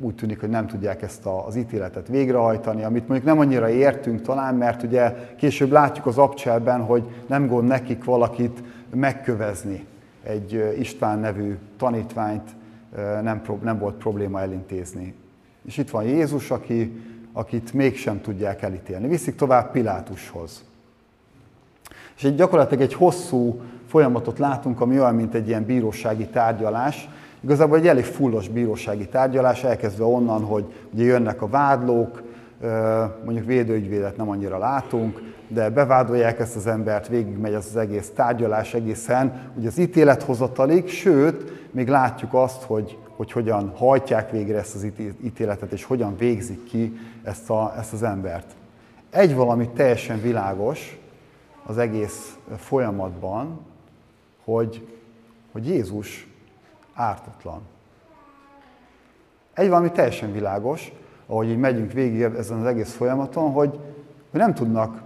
úgy 0.00 0.14
tűnik, 0.14 0.40
hogy 0.40 0.48
nem 0.48 0.66
tudják 0.66 1.02
ezt 1.02 1.26
az 1.46 1.56
ítéletet 1.56 2.08
végrehajtani, 2.08 2.84
amit 2.84 3.08
mondjuk 3.08 3.28
nem 3.28 3.38
annyira 3.38 3.68
értünk 3.68 4.22
talán, 4.22 4.54
mert 4.54 4.82
ugye 4.82 5.14
később 5.36 5.70
látjuk 5.70 6.06
az 6.06 6.18
abcselben, 6.18 6.80
hogy 6.80 7.04
nem 7.26 7.46
gond 7.46 7.68
nekik 7.68 8.04
valakit 8.04 8.62
megkövezni 8.94 9.86
egy 10.22 10.74
István 10.78 11.18
nevű 11.18 11.56
tanítványt, 11.76 12.50
nem, 13.22 13.42
nem 13.62 13.78
volt 13.78 13.94
probléma 13.94 14.40
elintézni. 14.40 15.14
És 15.66 15.76
itt 15.76 15.90
van 15.90 16.04
Jézus, 16.04 16.50
aki, 16.50 17.02
akit 17.32 17.72
mégsem 17.72 18.20
tudják 18.20 18.62
elítélni. 18.62 19.08
Viszik 19.08 19.36
tovább 19.36 19.70
Pilátushoz. 19.70 20.64
És 22.16 22.24
egy 22.24 22.34
gyakorlatilag 22.34 22.82
egy 22.82 22.94
hosszú 22.94 23.60
folyamatot 23.86 24.38
látunk, 24.38 24.80
ami 24.80 24.98
olyan, 24.98 25.14
mint 25.14 25.34
egy 25.34 25.48
ilyen 25.48 25.64
bírósági 25.64 26.26
tárgyalás, 26.26 27.08
Igazából 27.48 27.76
egy 27.76 27.86
elég 27.86 28.04
fullos 28.04 28.48
bírósági 28.48 29.06
tárgyalás, 29.06 29.64
elkezdve 29.64 30.04
onnan, 30.04 30.44
hogy 30.44 30.64
ugye 30.92 31.04
jönnek 31.04 31.42
a 31.42 31.48
vádlók, 31.48 32.22
mondjuk 33.24 33.46
védőügyvédet 33.46 34.16
nem 34.16 34.28
annyira 34.28 34.58
látunk, 34.58 35.20
de 35.46 35.70
bevádolják 35.70 36.38
ezt 36.38 36.56
az 36.56 36.66
embert, 36.66 37.08
végigmegy 37.08 37.54
az, 37.54 37.66
az 37.66 37.76
egész 37.76 38.10
tárgyalás 38.14 38.74
egészen, 38.74 39.52
ugye 39.56 39.68
az 39.68 39.78
ítélethozatalig, 39.78 40.88
sőt, 40.88 41.70
még 41.70 41.88
látjuk 41.88 42.34
azt, 42.34 42.62
hogy, 42.62 42.98
hogy 43.16 43.32
hogyan 43.32 43.72
hajtják 43.76 44.30
végre 44.30 44.58
ezt 44.58 44.74
az 44.74 44.86
ítéletet, 45.24 45.72
és 45.72 45.84
hogyan 45.84 46.16
végzik 46.16 46.64
ki 46.64 46.98
ezt, 47.22 47.50
a, 47.50 47.74
ezt 47.78 47.92
az 47.92 48.02
embert. 48.02 48.54
Egy 49.10 49.34
valami 49.34 49.68
teljesen 49.68 50.20
világos 50.20 50.98
az 51.66 51.78
egész 51.78 52.36
folyamatban, 52.56 53.60
hogy, 54.44 54.86
hogy 55.52 55.66
Jézus 55.68 56.28
ártatlan. 56.98 57.60
Egy 59.54 59.68
valami 59.68 59.90
teljesen 59.90 60.32
világos, 60.32 60.92
ahogy 61.26 61.48
így 61.48 61.58
megyünk 61.58 61.92
végig 61.92 62.22
ezen 62.22 62.58
az 62.58 62.66
egész 62.66 62.92
folyamaton, 62.94 63.52
hogy, 63.52 63.78
nem, 64.30 64.54
tudnak, 64.54 65.02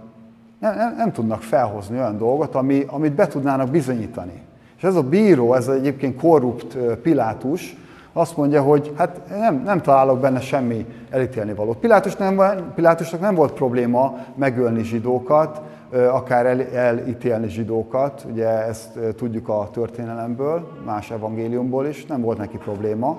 nem, 0.59 0.75
nem, 0.75 0.95
nem 0.95 1.11
tudnak 1.11 1.41
felhozni 1.41 1.97
olyan 1.97 2.17
dolgot, 2.17 2.55
ami, 2.55 2.83
amit 2.87 3.13
be 3.13 3.27
tudnának 3.27 3.69
bizonyítani. 3.69 4.41
És 4.77 4.83
ez 4.83 4.95
a 4.95 5.03
bíró, 5.03 5.53
ez 5.53 5.67
egyébként 5.67 6.19
korrupt 6.19 6.77
Pilátus, 6.77 7.75
azt 8.13 8.37
mondja, 8.37 8.61
hogy 8.61 8.93
hát 8.97 9.21
nem, 9.29 9.61
nem 9.65 9.81
találok 9.81 10.19
benne 10.19 10.39
semmi 10.39 10.85
elítélni 11.09 11.53
valót. 11.53 11.77
Pilátus 11.77 12.15
nem, 12.15 12.41
Pilátusnak 12.75 13.21
nem 13.21 13.35
volt 13.35 13.53
probléma 13.53 14.17
megölni 14.35 14.83
zsidókat, 14.83 15.61
akár 15.93 16.45
el, 16.45 16.61
elítélni 16.61 17.49
zsidókat, 17.49 18.25
ugye 18.29 18.47
ezt 18.47 18.99
tudjuk 19.15 19.49
a 19.49 19.69
történelemből, 19.71 20.67
más 20.85 21.11
evangéliumból 21.11 21.85
is, 21.85 22.05
nem 22.05 22.21
volt 22.21 22.37
neki 22.37 22.57
probléma. 22.57 23.17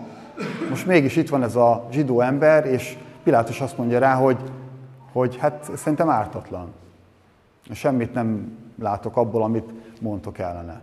Most 0.69 0.87
mégis 0.87 1.17
itt 1.17 1.29
van 1.29 1.43
ez 1.43 1.57
a 1.57 1.87
zsidó 1.91 2.21
ember, 2.21 2.67
és 2.67 2.97
Pilátus 3.23 3.61
azt 3.61 3.79
mondja 3.79 3.99
rá, 3.99 4.15
hogy, 4.15 4.39
hogy 5.13 5.37
hát 5.37 5.71
szerintem 5.75 6.09
ártatlan. 6.09 6.73
Semmit 7.71 8.15
nem 8.15 8.59
látok 8.83 9.17
abból, 9.17 9.43
amit 9.43 9.71
mondtok 10.01 10.39
ellene. 10.39 10.81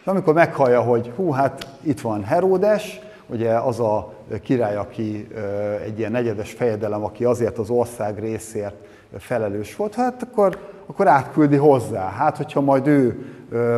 És 0.00 0.06
amikor 0.06 0.34
meghallja, 0.34 0.80
hogy 0.80 1.12
hú, 1.16 1.30
hát 1.30 1.76
itt 1.80 2.00
van 2.00 2.24
Heródes, 2.24 3.00
ugye 3.26 3.54
az 3.54 3.80
a 3.80 4.12
király, 4.42 4.76
aki 4.76 5.28
egy 5.84 5.98
ilyen 5.98 6.10
negyedes 6.10 6.52
fejedelem, 6.52 7.04
aki 7.04 7.24
azért 7.24 7.58
az 7.58 7.70
ország 7.70 8.18
részért 8.18 8.87
felelős 9.18 9.76
volt, 9.76 9.94
hát 9.94 10.22
akkor, 10.22 10.58
akkor 10.86 11.08
átküldi 11.08 11.56
hozzá. 11.56 12.10
Hát, 12.10 12.36
hogyha 12.36 12.60
majd 12.60 12.86
ő 12.86 13.26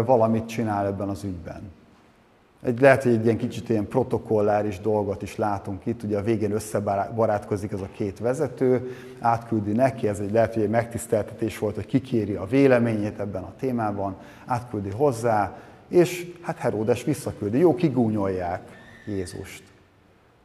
valamit 0.04 0.46
csinál 0.46 0.86
ebben 0.86 1.08
az 1.08 1.24
ügyben. 1.24 1.72
Egy, 2.62 2.80
lehet, 2.80 3.02
hogy 3.02 3.12
egy 3.12 3.24
ilyen 3.24 3.36
kicsit 3.36 3.68
ilyen 3.68 3.88
protokolláris 3.88 4.80
dolgot 4.80 5.22
is 5.22 5.36
látunk 5.36 5.86
itt, 5.86 6.02
ugye 6.02 6.18
a 6.18 6.22
végén 6.22 6.52
összebarátkozik 6.52 7.72
ez 7.72 7.80
a 7.80 7.88
két 7.92 8.18
vezető, 8.18 8.96
átküldi 9.20 9.72
neki, 9.72 10.08
ez 10.08 10.18
egy 10.18 10.32
lehet, 10.32 10.54
hogy 10.54 10.62
egy 10.62 10.70
megtiszteltetés 10.70 11.58
volt, 11.58 11.74
hogy 11.74 11.86
kikéri 11.86 12.34
a 12.34 12.44
véleményét 12.44 13.18
ebben 13.18 13.42
a 13.42 13.52
témában, 13.58 14.16
átküldi 14.46 14.90
hozzá, 14.90 15.56
és 15.88 16.32
hát 16.40 16.58
Heródes 16.58 17.04
visszaküldi. 17.04 17.58
Jó, 17.58 17.74
kigúnyolják 17.74 18.60
Jézust 19.06 19.69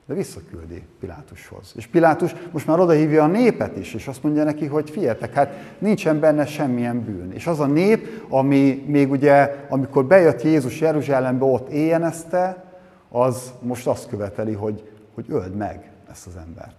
de 0.07 0.13
visszaküldi 0.13 0.83
Pilátushoz. 0.99 1.73
És 1.75 1.87
Pilátus 1.87 2.35
most 2.51 2.67
már 2.67 2.79
odahívja 2.79 3.23
a 3.23 3.27
népet 3.27 3.77
is, 3.77 3.93
és 3.93 4.07
azt 4.07 4.23
mondja 4.23 4.43
neki, 4.43 4.65
hogy 4.65 4.89
figyeljetek, 4.89 5.33
hát 5.33 5.53
nincsen 5.79 6.19
benne 6.19 6.45
semmilyen 6.45 7.03
bűn. 7.03 7.31
És 7.31 7.47
az 7.47 7.59
a 7.59 7.65
nép, 7.65 8.25
ami 8.29 8.83
még 8.87 9.11
ugye, 9.11 9.65
amikor 9.69 10.05
bejött 10.05 10.41
Jézus 10.41 10.79
Jeruzsálembe, 10.79 11.45
ott 11.45 11.69
éjjenezte, 11.69 12.63
az 13.09 13.53
most 13.61 13.87
azt 13.87 14.07
követeli, 14.07 14.53
hogy, 14.53 14.91
hogy 15.13 15.25
öld 15.29 15.55
meg 15.55 15.91
ezt 16.11 16.27
az 16.27 16.35
embert. 16.47 16.75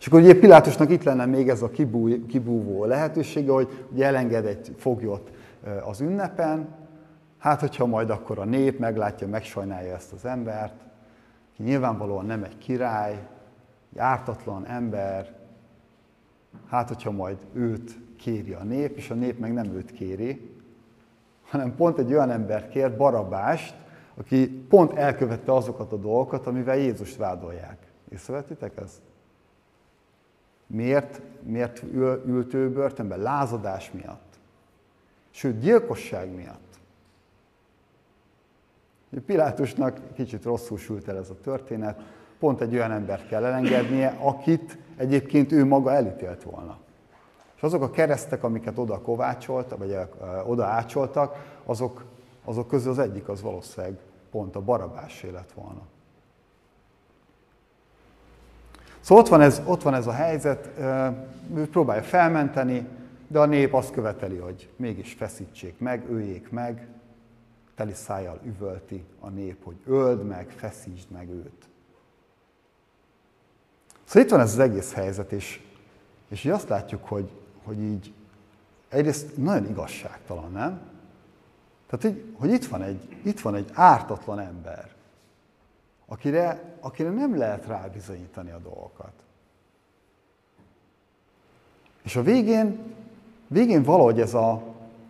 És 0.00 0.06
akkor 0.06 0.20
ugye 0.20 0.38
Pilátusnak 0.38 0.90
itt 0.90 1.02
lenne 1.02 1.26
még 1.26 1.48
ez 1.48 1.62
a 1.62 1.70
kibú, 1.70 2.26
kibúvó 2.26 2.84
lehetősége, 2.84 3.52
hogy 3.52 3.86
ugye 3.92 4.06
elenged 4.06 4.46
egy 4.46 4.74
foglyot 4.78 5.30
az 5.84 6.00
ünnepen, 6.00 6.68
hát 7.38 7.60
hogyha 7.60 7.86
majd 7.86 8.10
akkor 8.10 8.38
a 8.38 8.44
nép 8.44 8.78
meglátja, 8.78 9.28
megsajnálja 9.28 9.94
ezt 9.94 10.12
az 10.12 10.24
embert, 10.24 10.74
ki 11.56 11.62
nyilvánvalóan 11.62 12.26
nem 12.26 12.42
egy 12.42 12.58
király, 12.58 13.28
egy 13.92 13.98
ártatlan 13.98 14.66
ember, 14.66 15.36
hát 16.68 16.88
hogyha 16.88 17.10
majd 17.10 17.38
őt 17.52 17.98
kéri 18.16 18.52
a 18.52 18.62
nép, 18.62 18.96
és 18.96 19.10
a 19.10 19.14
nép 19.14 19.38
meg 19.38 19.52
nem 19.52 19.66
őt 19.66 19.90
kéri, 19.90 20.50
hanem 21.44 21.74
pont 21.74 21.98
egy 21.98 22.12
olyan 22.12 22.30
ember 22.30 22.68
kér, 22.68 22.96
Barabást, 22.96 23.74
aki 24.14 24.48
pont 24.48 24.92
elkövette 24.92 25.52
azokat 25.52 25.92
a 25.92 25.96
dolgokat, 25.96 26.46
amivel 26.46 26.76
Jézust 26.76 27.16
vádolják. 27.16 27.78
Észrevetitek 28.08 28.76
ezt? 28.76 29.00
Miért, 30.66 31.20
miért 31.42 31.82
ült 32.26 32.54
ő 32.54 32.70
börtönben? 32.70 33.18
Lázadás 33.18 33.90
miatt. 33.90 34.38
Sőt, 35.30 35.58
gyilkosság 35.58 36.34
miatt. 36.34 36.63
Pilátusnak 39.26 40.00
kicsit 40.14 40.44
rosszul 40.44 40.78
sült 40.78 41.08
el 41.08 41.16
ez 41.16 41.30
a 41.30 41.40
történet, 41.42 42.00
pont 42.38 42.60
egy 42.60 42.74
olyan 42.74 42.90
embert 42.90 43.28
kell 43.28 43.44
elengednie, 43.44 44.16
akit 44.20 44.78
egyébként 44.96 45.52
ő 45.52 45.64
maga 45.64 45.92
elítélt 45.92 46.42
volna. 46.42 46.78
És 47.56 47.62
azok 47.62 47.82
a 47.82 47.90
keresztek, 47.90 48.44
amiket 48.44 48.78
oda 48.78 49.00
kovácsoltak, 49.00 49.78
vagy 49.78 49.96
oda 50.46 50.64
ácsoltak, 50.64 51.58
azok, 51.64 52.04
azok 52.44 52.68
közül 52.68 52.90
az 52.90 52.98
egyik 52.98 53.28
az 53.28 53.42
valószínűleg 53.42 53.96
pont 54.30 54.56
a 54.56 54.60
barabás 54.60 55.22
lett 55.32 55.52
volna. 55.52 55.80
Szóval 59.00 59.24
ott 59.24 59.30
van, 59.30 59.40
ez, 59.40 59.62
ott 59.64 59.82
van 59.82 59.94
ez 59.94 60.06
a 60.06 60.12
helyzet, 60.12 60.70
ő 61.54 61.68
próbálja 61.70 62.02
felmenteni, 62.02 62.86
de 63.26 63.38
a 63.38 63.46
nép 63.46 63.74
azt 63.74 63.92
követeli, 63.92 64.36
hogy 64.36 64.70
mégis 64.76 65.12
feszítsék 65.12 65.78
meg, 65.78 66.04
öljék 66.10 66.50
meg, 66.50 66.86
teli 67.74 67.92
szájjal 67.92 68.40
üvölti 68.44 69.04
a 69.20 69.28
nép, 69.28 69.64
hogy 69.64 69.76
öld 69.86 70.26
meg, 70.26 70.50
feszítsd 70.50 71.10
meg 71.10 71.28
őt. 71.28 71.68
Szóval 74.04 74.22
itt 74.22 74.30
van 74.30 74.40
ez 74.40 74.52
az 74.52 74.58
egész 74.58 74.92
helyzet, 74.92 75.32
és, 75.32 75.60
és 76.28 76.44
így 76.44 76.52
azt 76.52 76.68
látjuk, 76.68 77.04
hogy, 77.08 77.30
hogy 77.64 77.80
így 77.80 78.12
egyrészt 78.88 79.36
nagyon 79.36 79.68
igazságtalan, 79.68 80.52
nem? 80.52 80.80
Tehát, 81.86 82.16
így, 82.16 82.24
hogy 82.38 82.50
itt 82.50 82.64
van, 82.64 82.82
egy, 82.82 83.16
itt 83.22 83.40
van 83.40 83.54
egy 83.54 83.70
ártatlan 83.72 84.38
ember, 84.38 84.94
akire, 86.06 86.76
akire 86.80 87.10
nem 87.10 87.36
lehet 87.36 87.66
rábizonyítani 87.66 88.50
a 88.50 88.58
dolgokat. 88.58 89.12
És 92.02 92.16
a 92.16 92.22
végén, 92.22 92.94
végén 93.46 93.82
valahogy 93.82 94.20
ez 94.20 94.34
a, 94.34 94.62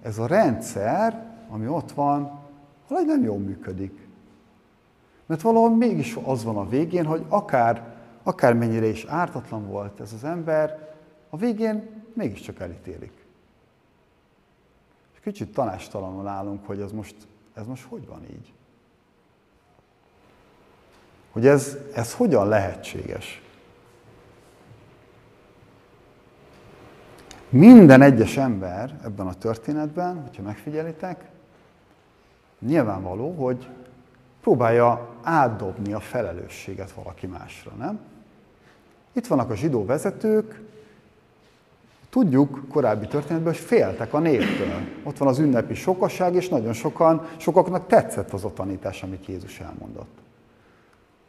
ez 0.02 0.18
a 0.18 0.26
rendszer, 0.26 1.32
ami 1.48 1.66
ott 1.66 1.92
van, 1.92 2.43
valahogy 2.88 3.08
nem 3.08 3.22
jól 3.22 3.38
működik. 3.38 4.08
Mert 5.26 5.40
valahol 5.40 5.76
mégis 5.76 6.18
az 6.22 6.44
van 6.44 6.56
a 6.56 6.68
végén, 6.68 7.04
hogy 7.04 7.24
akár, 7.28 7.96
akármennyire 8.22 8.86
is 8.86 9.04
ártatlan 9.04 9.66
volt 9.66 10.00
ez 10.00 10.12
az 10.12 10.24
ember, 10.24 10.94
a 11.30 11.36
végén 11.36 12.02
mégiscsak 12.12 12.60
elítélik. 12.60 13.24
És 15.14 15.20
kicsit 15.20 15.52
tanástalanul 15.52 16.26
állunk, 16.26 16.66
hogy 16.66 16.80
ez 16.80 16.92
most, 16.92 17.14
ez 17.54 17.66
most 17.66 17.84
hogy 17.84 18.06
van 18.06 18.22
így. 18.30 18.52
Hogy 21.30 21.46
ez, 21.46 21.76
ez 21.94 22.14
hogyan 22.14 22.48
lehetséges. 22.48 23.42
Minden 27.48 28.02
egyes 28.02 28.36
ember 28.36 29.00
ebben 29.04 29.26
a 29.26 29.34
történetben, 29.34 30.22
hogyha 30.22 30.42
megfigyelitek, 30.42 31.30
nyilvánvaló, 32.66 33.30
hogy 33.30 33.68
próbálja 34.40 35.08
átdobni 35.22 35.92
a 35.92 36.00
felelősséget 36.00 36.92
valaki 36.92 37.26
másra, 37.26 37.72
nem? 37.78 38.00
Itt 39.12 39.26
vannak 39.26 39.50
a 39.50 39.56
zsidó 39.56 39.84
vezetők, 39.84 40.60
tudjuk 42.10 42.64
korábbi 42.68 43.06
történetben, 43.06 43.52
hogy 43.52 43.62
féltek 43.62 44.14
a 44.14 44.18
néptől. 44.18 44.80
Ott 45.02 45.18
van 45.18 45.28
az 45.28 45.38
ünnepi 45.38 45.74
sokaság, 45.74 46.34
és 46.34 46.48
nagyon 46.48 46.72
sokan, 46.72 47.26
sokaknak 47.36 47.86
tetszett 47.86 48.32
az 48.32 48.44
a 48.44 48.52
tanítás, 48.52 49.02
amit 49.02 49.26
Jézus 49.26 49.60
elmondott. 49.60 50.18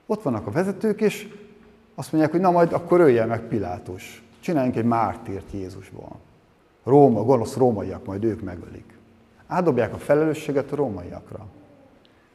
Ott 0.06 0.22
vannak 0.22 0.48
a 0.48 0.52
vezetők, 0.52 1.02
és 1.02 1.28
azt 1.96 2.12
mondják, 2.12 2.34
hogy 2.34 2.42
na 2.42 2.52
majd 2.52 2.74
akkor 2.74 3.00
ölje 3.00 3.26
meg 3.26 3.42
Pilátus. 3.42 4.24
Csináljunk 4.40 4.76
egy 4.76 4.86
mártírt 4.86 5.52
Jézusból. 5.52 6.20
Róma, 6.84 7.24
gonosz 7.24 7.56
rómaiak, 7.56 8.06
majd 8.06 8.24
ők 8.24 8.42
megölik. 8.42 8.95
Átdobják 9.56 9.94
a 9.94 9.98
felelősséget 9.98 10.72
a 10.72 10.76
rómaiakra. 10.76 11.46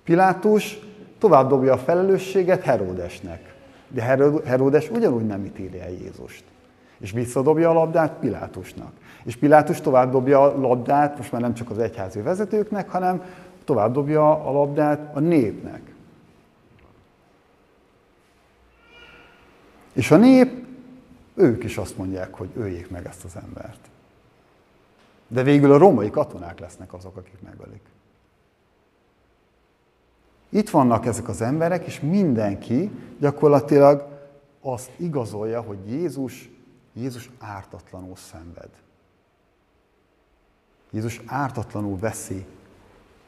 Pilátus 0.04 0.78
tovább 1.18 1.48
dobja 1.48 1.72
a 1.72 1.78
felelősséget 1.78 2.62
Heródesnek. 2.62 3.54
De 3.88 4.02
Heródes 4.44 4.90
ugyanúgy 4.90 5.26
nem 5.26 5.44
ítéli 5.44 5.80
el 5.80 5.90
Jézust. 5.90 6.44
És 6.98 7.12
visszadobja 7.12 7.70
a 7.70 7.72
labdát 7.72 8.12
Pilátusnak. 8.20 8.92
És 9.24 9.36
Pilátus 9.36 9.80
tovább 9.80 10.10
dobja 10.10 10.42
a 10.42 10.60
labdát, 10.60 11.16
most 11.16 11.32
már 11.32 11.40
nem 11.40 11.54
csak 11.54 11.70
az 11.70 11.78
egyházi 11.78 12.20
vezetőknek, 12.20 12.90
hanem 12.90 13.22
tovább 13.64 13.92
dobja 13.92 14.44
a 14.44 14.52
labdát 14.52 15.16
a 15.16 15.20
népnek. 15.20 15.94
És 19.92 20.10
a 20.10 20.16
nép, 20.16 20.66
ők 21.34 21.64
is 21.64 21.76
azt 21.76 21.96
mondják, 21.96 22.34
hogy 22.34 22.48
öljék 22.56 22.90
meg 22.90 23.06
ezt 23.06 23.24
az 23.24 23.36
embert. 23.44 23.90
De 25.30 25.42
végül 25.42 25.72
a 25.72 25.78
római 25.78 26.10
katonák 26.10 26.58
lesznek 26.58 26.92
azok, 26.92 27.16
akik 27.16 27.40
megölik. 27.42 27.82
Itt 30.48 30.70
vannak 30.70 31.06
ezek 31.06 31.28
az 31.28 31.40
emberek, 31.40 31.86
és 31.86 32.00
mindenki 32.00 32.90
gyakorlatilag 33.18 34.06
azt 34.60 34.90
igazolja, 34.96 35.60
hogy 35.60 35.78
Jézus, 35.86 36.50
Jézus 36.92 37.30
ártatlanul 37.38 38.16
szenved. 38.16 38.70
Jézus 40.90 41.20
ártatlanul 41.26 41.98
veszi 41.98 42.46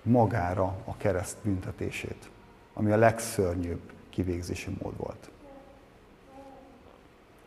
magára 0.03 0.77
a 0.85 0.97
kereszt 0.97 1.37
büntetését, 1.43 2.31
ami 2.75 2.93
a 2.93 2.97
legszörnyűbb 2.97 3.93
kivégzési 4.11 4.77
mód 4.83 4.97
volt. 4.97 5.31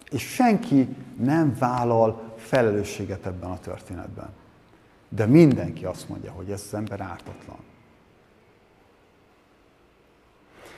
És 0.09 0.21
senki 0.21 0.95
nem 1.17 1.55
vállal 1.59 2.33
felelősséget 2.35 3.25
ebben 3.25 3.51
a 3.51 3.59
történetben. 3.59 4.29
De 5.09 5.25
mindenki 5.25 5.85
azt 5.85 6.09
mondja, 6.09 6.31
hogy 6.31 6.51
ez 6.51 6.63
az 6.68 6.74
ember 6.74 7.01
ártatlan. 7.01 7.57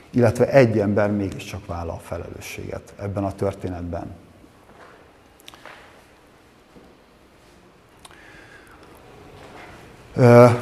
Illetve 0.10 0.52
egy 0.52 0.80
ember 0.80 1.12
mégiscsak 1.12 1.66
vállal 1.66 1.96
a 1.96 2.00
felelősséget 2.00 2.94
ebben 2.98 3.24
a 3.24 3.32
történetben. 3.32 4.16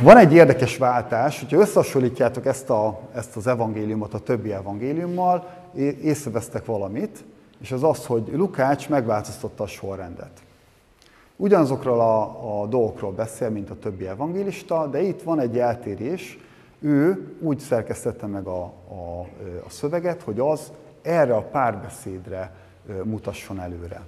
Van 0.01 0.17
egy 0.17 0.33
érdekes 0.33 0.77
váltás, 0.77 1.39
hogyha 1.39 1.59
összehasonlítjátok 1.59 2.45
ezt, 2.45 2.69
a, 2.69 2.99
ezt 3.13 3.35
az 3.35 3.47
evangéliumot 3.47 4.13
a 4.13 4.19
többi 4.19 4.53
evangéliummal, 4.53 5.47
észrevesztek 6.01 6.65
valamit, 6.65 7.23
és 7.61 7.71
az 7.71 7.83
az, 7.83 8.05
hogy 8.05 8.31
Lukács 8.33 8.89
megváltoztatta 8.89 9.63
a 9.63 9.67
sorrendet. 9.67 10.44
Ugyanazokról 11.35 11.99
a, 11.99 12.61
a 12.61 12.67
dolgokról 12.67 13.11
beszél, 13.11 13.49
mint 13.49 13.69
a 13.69 13.79
többi 13.79 14.07
evangélista, 14.07 14.87
de 14.87 15.01
itt 15.01 15.21
van 15.21 15.39
egy 15.39 15.59
eltérés. 15.59 16.39
Ő 16.79 17.35
úgy 17.39 17.59
szerkesztette 17.59 18.25
meg 18.25 18.47
a, 18.47 18.63
a, 18.89 19.19
a 19.65 19.69
szöveget, 19.69 20.21
hogy 20.21 20.39
az 20.39 20.71
erre 21.01 21.35
a 21.35 21.41
párbeszédre 21.41 22.55
mutasson 23.03 23.59
előre. 23.59 24.05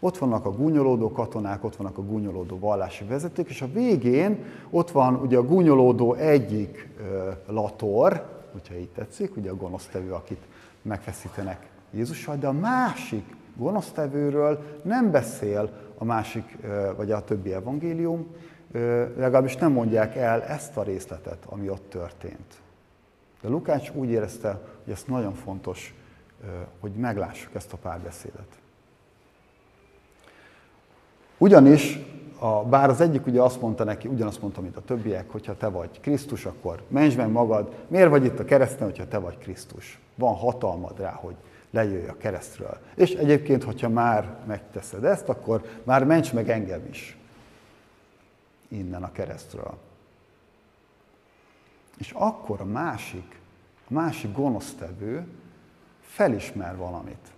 Ott 0.00 0.18
vannak 0.18 0.46
a 0.46 0.50
gúnyolódó 0.50 1.10
katonák, 1.10 1.64
ott 1.64 1.76
vannak 1.76 1.98
a 1.98 2.02
gúnyolódó 2.02 2.58
vallási 2.58 3.04
vezetők, 3.04 3.48
és 3.48 3.62
a 3.62 3.72
végén 3.72 4.44
ott 4.70 4.90
van 4.90 5.14
ugye 5.14 5.36
a 5.36 5.44
gúnyolódó 5.44 6.14
egyik 6.14 6.88
lator, 7.46 8.26
hogyha 8.52 8.74
így 8.74 8.88
tetszik, 8.88 9.36
ugye 9.36 9.50
a 9.50 9.56
gonosztevő, 9.56 10.12
akit 10.12 10.40
megfeszítenek 10.82 11.66
Jézussal, 11.90 12.36
de 12.36 12.46
a 12.46 12.52
másik 12.52 13.36
gonosztevőről 13.54 14.80
nem 14.82 15.10
beszél 15.10 15.70
a 15.98 16.04
másik, 16.04 16.58
vagy 16.96 17.10
a 17.10 17.24
többi 17.24 17.52
evangélium, 17.52 18.26
legalábbis 19.16 19.56
nem 19.56 19.72
mondják 19.72 20.16
el 20.16 20.42
ezt 20.42 20.76
a 20.76 20.82
részletet, 20.82 21.44
ami 21.48 21.68
ott 21.68 21.90
történt. 21.90 22.54
De 23.40 23.48
Lukács 23.48 23.90
úgy 23.94 24.08
érezte, 24.08 24.60
hogy 24.84 24.92
ez 24.92 25.04
nagyon 25.06 25.34
fontos, 25.34 25.94
hogy 26.80 26.92
meglássuk 26.92 27.54
ezt 27.54 27.72
a 27.72 27.76
párbeszédet. 27.76 28.46
Ugyanis, 31.38 31.98
a, 32.38 32.64
bár 32.64 32.88
az 32.88 33.00
egyik 33.00 33.26
ugye 33.26 33.42
azt 33.42 33.60
mondta 33.60 33.84
neki, 33.84 34.08
ugyanazt 34.08 34.40
mondta, 34.40 34.60
mint 34.60 34.76
a 34.76 34.80
többiek, 34.80 35.30
hogyha 35.30 35.56
te 35.56 35.68
vagy 35.68 36.00
Krisztus, 36.00 36.44
akkor 36.44 36.82
menj 36.88 37.14
meg 37.14 37.30
magad, 37.30 37.74
miért 37.88 38.08
vagy 38.08 38.24
itt 38.24 38.38
a 38.38 38.44
kereszten, 38.44 38.86
hogyha 38.86 39.08
te 39.08 39.18
vagy 39.18 39.38
Krisztus? 39.38 40.00
Van 40.14 40.34
hatalmad 40.34 41.00
rá, 41.00 41.10
hogy 41.10 41.34
lejöjj 41.74 42.06
a 42.06 42.16
keresztről. 42.16 42.78
És 42.94 43.10
egyébként, 43.10 43.64
hogyha 43.64 43.88
már 43.88 44.36
megteszed 44.46 45.04
ezt, 45.04 45.28
akkor 45.28 45.80
már 45.82 46.04
ments 46.04 46.32
meg 46.32 46.50
engem 46.50 46.86
is 46.90 47.16
innen 48.68 49.02
a 49.02 49.12
keresztről. 49.12 49.78
És 51.98 52.10
akkor 52.10 52.60
a 52.60 52.64
másik, 52.64 53.40
a 53.88 53.92
másik 53.92 54.32
gonosztevő 54.32 55.26
felismer 56.00 56.76
valamit. 56.76 57.32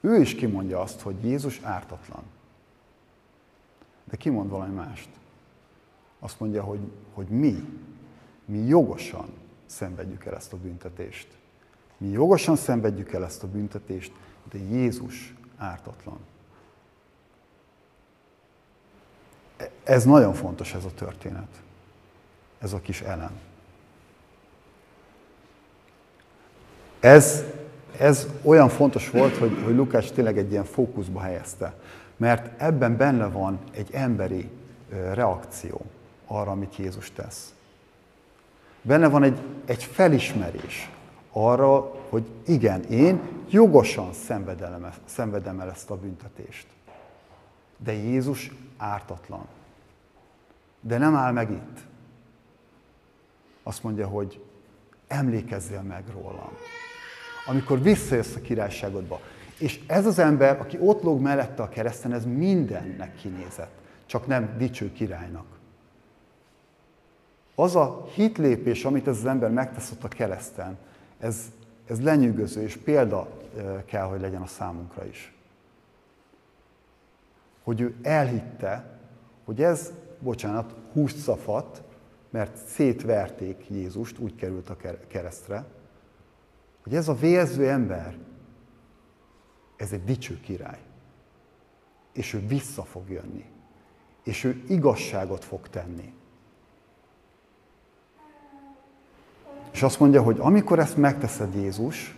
Ő 0.00 0.20
is 0.20 0.34
kimondja 0.34 0.80
azt, 0.80 1.00
hogy 1.00 1.24
Jézus 1.24 1.60
ártatlan. 1.62 2.22
De 4.04 4.16
kimond 4.16 4.50
valami 4.50 4.74
mást. 4.74 5.08
Azt 6.18 6.40
mondja, 6.40 6.62
hogy, 6.62 6.80
hogy 7.14 7.26
mi, 7.26 7.68
mi 8.44 8.58
jogosan 8.58 9.28
szenvedjük 9.66 10.24
el 10.24 10.34
ezt 10.34 10.52
a 10.52 10.56
büntetést. 10.56 11.28
Mi 12.02 12.08
jogosan 12.08 12.56
szenvedjük 12.56 13.12
el 13.12 13.24
ezt 13.24 13.42
a 13.42 13.46
büntetést, 13.46 14.12
de 14.50 14.58
Jézus 14.58 15.34
ártatlan. 15.56 16.18
Ez 19.84 20.04
nagyon 20.04 20.34
fontos 20.34 20.74
ez 20.74 20.84
a 20.84 20.94
történet. 20.94 21.62
Ez 22.58 22.72
a 22.72 22.80
kis 22.80 23.00
elem. 23.00 23.32
Ez, 27.00 27.44
ez 27.98 28.26
olyan 28.42 28.68
fontos 28.68 29.10
volt, 29.10 29.36
hogy, 29.36 29.62
hogy 29.64 29.74
Lukács 29.74 30.10
tényleg 30.10 30.38
egy 30.38 30.50
ilyen 30.50 30.64
fókuszba 30.64 31.20
helyezte. 31.20 31.74
Mert 32.16 32.60
ebben 32.60 32.96
benne 32.96 33.26
van 33.26 33.58
egy 33.70 33.88
emberi 33.92 34.50
reakció 35.12 35.84
arra, 36.26 36.50
amit 36.50 36.76
Jézus 36.76 37.10
tesz. 37.10 37.54
Benne 38.82 39.08
van 39.08 39.22
egy, 39.22 39.38
egy 39.64 39.84
felismerés 39.84 40.90
arra, 41.32 41.94
hogy 42.08 42.26
igen, 42.46 42.82
én 42.82 43.20
jogosan 43.50 44.12
szenvedem, 44.12 44.92
szenvedem 45.04 45.60
el 45.60 45.70
ezt 45.70 45.90
a 45.90 45.96
büntetést. 45.96 46.66
De 47.76 47.92
Jézus 47.92 48.50
ártatlan. 48.76 49.46
De 50.80 50.98
nem 50.98 51.14
áll 51.14 51.32
meg 51.32 51.50
itt. 51.50 51.78
Azt 53.62 53.82
mondja, 53.82 54.06
hogy 54.06 54.44
emlékezzél 55.06 55.82
meg 55.82 56.04
rólam. 56.12 56.52
Amikor 57.46 57.82
visszajössz 57.82 58.34
a 58.34 58.40
királyságodba. 58.40 59.20
És 59.58 59.80
ez 59.86 60.06
az 60.06 60.18
ember, 60.18 60.60
aki 60.60 60.78
ott 60.80 61.02
lóg 61.02 61.20
mellette 61.20 61.62
a 61.62 61.68
kereszten, 61.68 62.12
ez 62.12 62.24
mindennek 62.24 63.14
kinézett, 63.14 63.72
csak 64.06 64.26
nem 64.26 64.54
dicső 64.58 64.92
királynak. 64.92 65.44
Az 67.54 67.76
a 67.76 68.06
hitlépés, 68.14 68.84
amit 68.84 69.08
ez 69.08 69.16
az 69.16 69.26
ember 69.26 69.50
megtesz 69.50 69.90
ott 69.90 70.04
a 70.04 70.08
kereszten, 70.08 70.78
ez, 71.22 71.52
ez 71.86 72.02
lenyűgöző, 72.02 72.62
és 72.62 72.76
példa 72.76 73.28
kell, 73.84 74.04
hogy 74.04 74.20
legyen 74.20 74.42
a 74.42 74.46
számunkra 74.46 75.04
is. 75.04 75.34
hogy 77.62 77.80
ő 77.80 77.94
elhitte, 78.02 78.98
hogy 79.44 79.62
ez, 79.62 79.92
bocsánat, 80.18 80.74
húszszafat, 80.92 81.82
mert 82.30 82.56
szétverték 82.66 83.66
Jézust, 83.68 84.18
úgy 84.18 84.34
került 84.34 84.70
a 84.70 84.76
keresztre, 85.08 85.64
hogy 86.82 86.94
ez 86.94 87.08
a 87.08 87.14
vérző 87.14 87.68
ember, 87.68 88.18
ez 89.76 89.92
egy 89.92 90.04
dicső 90.04 90.40
király. 90.40 90.80
És 92.12 92.32
ő 92.32 92.46
vissza 92.46 92.82
fog 92.82 93.10
jönni. 93.10 93.44
És 94.22 94.44
ő 94.44 94.64
igazságot 94.68 95.44
fog 95.44 95.68
tenni. 95.68 96.14
És 99.72 99.82
azt 99.82 100.00
mondja, 100.00 100.22
hogy 100.22 100.36
amikor 100.40 100.78
ezt 100.78 100.96
megteszed 100.96 101.54
Jézus, 101.54 102.16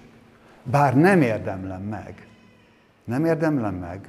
bár 0.63 0.97
nem 0.97 1.23
érdemlem 1.23 1.83
meg, 1.83 2.29
nem 3.05 3.25
érdemlem 3.25 3.75
meg, 3.75 4.09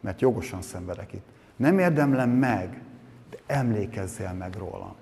mert 0.00 0.20
jogosan 0.20 0.62
szenvedek 0.62 1.12
itt, 1.12 1.26
nem 1.56 1.78
érdemlem 1.78 2.30
meg, 2.30 2.82
de 3.30 3.36
emlékezzél 3.46 4.32
meg 4.32 4.54
rólam. 4.54 4.94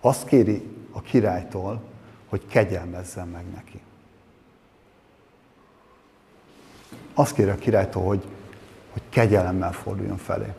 Azt 0.00 0.26
kéri 0.26 0.76
a 0.92 1.00
királytól, 1.00 1.82
hogy 2.28 2.46
kegyelmezzen 2.46 3.28
meg 3.28 3.44
neki. 3.54 3.80
Azt 7.14 7.34
kéri 7.34 7.50
a 7.50 7.54
királytól, 7.54 8.04
hogy, 8.04 8.24
hogy 8.90 9.02
kegyelemmel 9.08 9.72
forduljon 9.72 10.16
felé. 10.16 10.52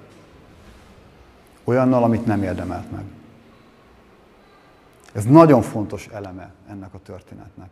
Olyannal, 1.64 2.04
amit 2.04 2.26
nem 2.26 2.44
érdemelt 2.44 2.92
meg. 2.92 3.04
Ez 5.14 5.26
nagyon 5.26 5.62
fontos 5.62 6.08
eleme 6.08 6.54
ennek 6.68 6.94
a 6.94 7.00
történetnek. 7.00 7.70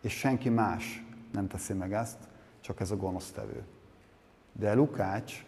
És 0.00 0.12
senki 0.12 0.48
más 0.48 1.04
nem 1.32 1.48
teszi 1.48 1.72
meg 1.72 1.92
ezt, 1.92 2.18
csak 2.60 2.80
ez 2.80 2.90
a 2.90 2.96
gonosztevő. 2.96 3.64
De 4.52 4.74
Lukács, 4.74 5.44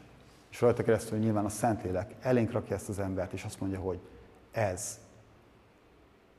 és 0.50 0.60
rajta 0.60 0.82
keresztül 0.82 1.18
nyilván 1.18 1.44
a 1.44 1.48
Szentlélek 1.48 2.14
elénk 2.20 2.52
rakja 2.52 2.76
ezt 2.76 2.88
az 2.88 2.98
embert, 2.98 3.32
és 3.32 3.44
azt 3.44 3.60
mondja, 3.60 3.80
hogy 3.80 4.00
ez, 4.50 5.00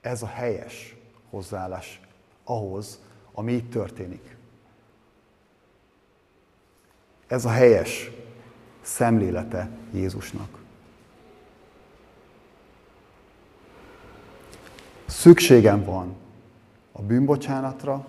ez 0.01 0.21
a 0.21 0.27
helyes 0.27 0.95
hozzáállás 1.29 2.01
ahhoz, 2.43 3.01
ami 3.31 3.53
itt 3.53 3.71
történik. 3.71 4.37
Ez 7.27 7.45
a 7.45 7.49
helyes 7.49 8.11
szemlélete 8.81 9.69
Jézusnak. 9.91 10.58
Szükségem 15.19 15.83
van 15.83 16.15
a 16.91 17.01
bűnbocsánatra, 17.01 18.07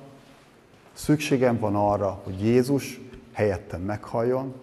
szükségem 0.93 1.59
van 1.59 1.75
arra, 1.75 2.21
hogy 2.25 2.41
Jézus 2.41 3.01
helyettem 3.33 3.81
meghalljon, 3.81 4.55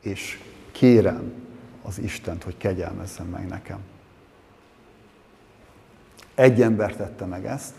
és 0.00 0.40
kérem 0.72 1.32
az 1.82 1.98
Istent, 1.98 2.42
hogy 2.42 2.56
kegyelmezzen 2.56 3.26
meg 3.26 3.48
nekem. 3.48 3.78
Egy 6.34 6.62
ember 6.62 6.96
tette 6.96 7.24
meg 7.24 7.46
ezt, 7.46 7.74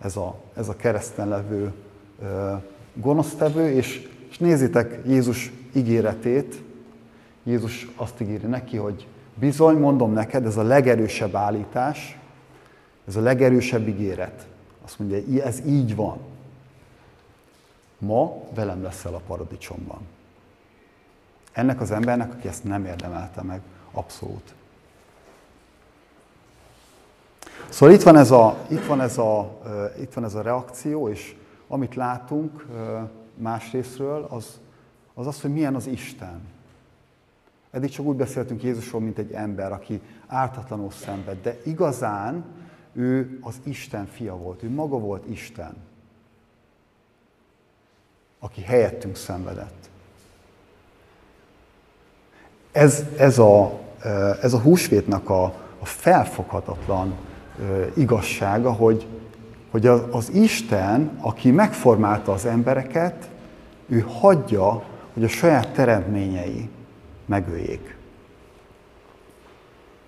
ez 0.00 0.16
a, 0.16 0.40
ez 0.56 0.68
a 0.68 0.76
kereszten 0.76 1.28
levő 1.28 1.72
ö, 2.22 2.54
gonosztevő, 2.94 3.70
és, 3.70 4.08
és 4.28 4.38
nézzétek 4.38 5.00
Jézus 5.06 5.52
ígéretét. 5.72 6.62
Jézus 7.42 7.88
azt 7.96 8.20
ígéri 8.20 8.46
neki, 8.46 8.76
hogy 8.76 9.06
Bizony, 9.38 9.76
mondom 9.76 10.12
neked, 10.12 10.46
ez 10.46 10.56
a 10.56 10.62
legerősebb 10.62 11.34
állítás, 11.34 12.18
ez 13.06 13.16
a 13.16 13.20
legerősebb 13.20 13.88
ígéret. 13.88 14.46
Azt 14.84 14.98
mondja, 14.98 15.44
ez 15.44 15.60
így 15.66 15.96
van. 15.96 16.18
Ma 17.98 18.36
velem 18.54 18.82
leszel 18.82 19.14
a 19.14 19.20
paradicsomban. 19.26 20.00
Ennek 21.52 21.80
az 21.80 21.90
embernek, 21.90 22.32
aki 22.32 22.48
ezt 22.48 22.64
nem 22.64 22.84
érdemelte 22.84 23.42
meg, 23.42 23.60
abszolút. 23.92 24.54
Szóval 27.68 27.94
itt 27.94 28.02
van 28.02 28.16
ez 28.16 28.30
a, 28.30 28.56
itt 28.68 28.84
van 28.84 29.00
ez 29.00 29.18
a, 29.18 29.60
itt 30.00 30.14
van 30.14 30.24
ez 30.24 30.34
a 30.34 30.42
reakció, 30.42 31.08
és 31.08 31.36
amit 31.68 31.94
látunk 31.94 32.66
másrésztről, 33.34 34.26
az, 34.30 34.60
az 35.14 35.26
az, 35.26 35.40
hogy 35.40 35.52
milyen 35.52 35.74
az 35.74 35.86
Isten. 35.86 36.40
Eddig 37.70 37.90
csak 37.90 38.06
úgy 38.06 38.16
beszéltünk 38.16 38.62
Jézusról, 38.62 39.00
mint 39.00 39.18
egy 39.18 39.32
ember, 39.32 39.72
aki 39.72 40.00
ártatlanul 40.26 40.90
szenved, 40.90 41.42
de 41.42 41.56
igazán 41.64 42.44
ő 42.92 43.38
az 43.40 43.54
Isten 43.62 44.06
fia 44.06 44.36
volt, 44.36 44.62
ő 44.62 44.70
maga 44.70 44.98
volt 44.98 45.30
Isten, 45.30 45.76
aki 48.38 48.62
helyettünk 48.62 49.16
szenvedett. 49.16 49.90
Ez, 52.72 53.04
ez, 53.18 53.38
a, 53.38 53.80
ez 54.42 54.52
a 54.52 54.58
húsvétnak 54.58 55.30
a, 55.30 55.44
a 55.78 55.84
felfoghatatlan 55.84 57.14
igazsága, 57.94 58.72
hogy, 58.72 59.06
hogy 59.70 59.86
az 59.86 60.30
Isten, 60.32 61.18
aki 61.20 61.50
megformálta 61.50 62.32
az 62.32 62.44
embereket, 62.44 63.28
ő 63.86 64.00
hagyja, 64.00 64.82
hogy 65.12 65.24
a 65.24 65.28
saját 65.28 65.72
teremtményei, 65.72 66.68
megöljék. 67.28 67.96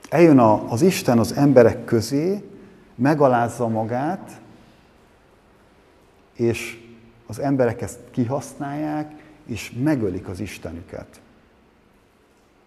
Eljön 0.09 0.39
a, 0.39 0.71
az 0.71 0.83
Isten 0.83 1.19
az 1.19 1.33
emberek 1.33 1.85
közé, 1.85 2.43
megalázza 2.95 3.69
magát, 3.69 4.41
és 6.37 6.79
az 7.27 7.39
emberek 7.39 7.83
ezt 7.83 7.99
kihasználják, 8.11 9.13
és 9.47 9.73
megölik 9.83 10.29
az 10.29 10.41
Istenüket. 10.41 11.21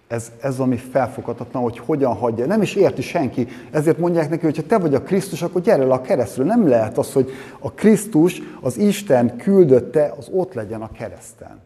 Ez, 0.08 0.32
ez 0.42 0.60
ami 0.60 0.78
felfoghatatlan, 0.78 1.64
hogy 1.64 1.80
hogyan 1.80 2.16
hagyja. 2.16 2.46
Nem 2.46 2.62
is 2.62 2.76
érti 2.76 3.02
senki. 3.02 3.48
Ezért 3.72 3.98
mondják 3.98 4.30
neki, 4.30 4.46
hogy 4.46 4.56
ha 4.56 4.64
te 4.64 4.78
vagy 4.78 4.96
a 4.96 5.02
Krisztus, 5.02 5.42
akkor 5.42 5.62
gyere 5.62 5.86
le 5.86 5.94
a 5.94 6.02
keresztről. 6.02 6.46
Nem 6.46 6.68
lehet 6.68 6.98
az, 6.98 7.14
hogy 7.14 7.32
a 7.60 7.72
Krisztus, 7.72 8.42
az 8.62 8.78
Isten 8.78 9.38
küldötte, 9.38 10.14
az 10.18 10.28
ott 10.32 10.54
legyen 10.54 10.82
a 10.82 10.92
kereszten. 10.92 11.60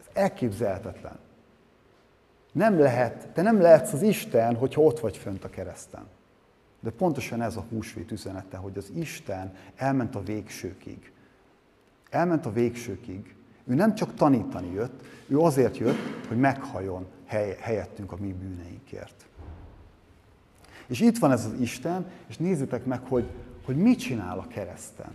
Ez 0.00 0.22
elképzelhetetlen. 0.22 1.18
Nem 2.56 2.78
lehet, 2.78 3.28
te 3.32 3.42
nem 3.42 3.60
lehetsz 3.60 3.92
az 3.92 4.02
Isten, 4.02 4.54
hogyha 4.54 4.80
ott 4.80 5.00
vagy 5.00 5.16
fönt 5.16 5.44
a 5.44 5.50
kereszten. 5.50 6.06
De 6.80 6.90
pontosan 6.90 7.42
ez 7.42 7.56
a 7.56 7.64
húsvét 7.70 8.10
üzenete, 8.10 8.56
hogy 8.56 8.76
az 8.76 8.90
Isten 8.94 9.54
elment 9.74 10.14
a 10.14 10.22
végsőkig. 10.22 11.12
Elment 12.10 12.46
a 12.46 12.52
végsőkig. 12.52 13.34
Ő 13.66 13.74
nem 13.74 13.94
csak 13.94 14.14
tanítani 14.14 14.72
jött, 14.72 15.02
ő 15.26 15.38
azért 15.38 15.76
jött, 15.76 16.26
hogy 16.28 16.36
meghajjon 16.36 17.06
helyettünk 17.60 18.12
a 18.12 18.16
mi 18.20 18.32
bűneinkért. 18.32 19.26
És 20.86 21.00
itt 21.00 21.18
van 21.18 21.32
ez 21.32 21.44
az 21.44 21.60
Isten, 21.60 22.06
és 22.26 22.36
nézzétek 22.36 22.84
meg, 22.84 23.00
hogy, 23.08 23.30
hogy 23.64 23.76
mit 23.76 23.98
csinál 23.98 24.38
a 24.38 24.46
kereszten. 24.46 25.10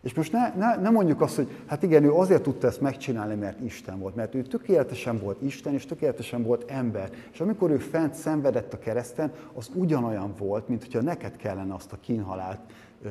És 0.00 0.14
most 0.14 0.32
ne, 0.32 0.54
ne, 0.54 0.76
ne 0.76 0.90
mondjuk 0.90 1.20
azt, 1.20 1.36
hogy 1.36 1.62
hát 1.66 1.82
igen, 1.82 2.04
ő 2.04 2.12
azért 2.12 2.42
tudta 2.42 2.66
ezt 2.66 2.80
megcsinálni, 2.80 3.34
mert 3.34 3.60
Isten 3.60 3.98
volt, 3.98 4.14
mert 4.14 4.34
ő 4.34 4.42
tökéletesen 4.42 5.18
volt 5.18 5.42
Isten, 5.42 5.74
és 5.74 5.86
tökéletesen 5.86 6.42
volt 6.42 6.70
ember. 6.70 7.10
És 7.32 7.40
amikor 7.40 7.70
ő 7.70 7.78
fent 7.78 8.14
szenvedett 8.14 8.72
a 8.72 8.78
kereszten, 8.78 9.32
az 9.52 9.70
ugyanolyan 9.74 10.34
volt, 10.38 10.68
mint 10.68 10.82
hogyha 10.82 11.00
neked 11.00 11.36
kellene 11.36 11.74
azt 11.74 11.92
a 11.92 12.00
kínhalált 12.00 12.60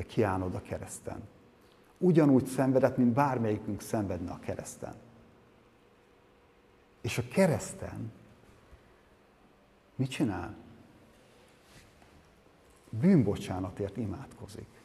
kiállnod 0.08 0.56
a 0.56 0.62
kereszten. 0.62 1.21
Ugyanúgy 1.97 2.45
szenvedett, 2.45 2.97
mint 2.97 3.13
bármelyikünk 3.13 3.82
szenvedne 3.82 4.32
a 4.32 4.39
kereszten. 4.39 4.93
És 7.02 7.17
a 7.17 7.23
kereszten 7.32 8.12
mit 9.95 10.10
csinál? 10.10 10.56
Bűnbocsánatért 12.89 13.97
imádkozik 13.97 14.79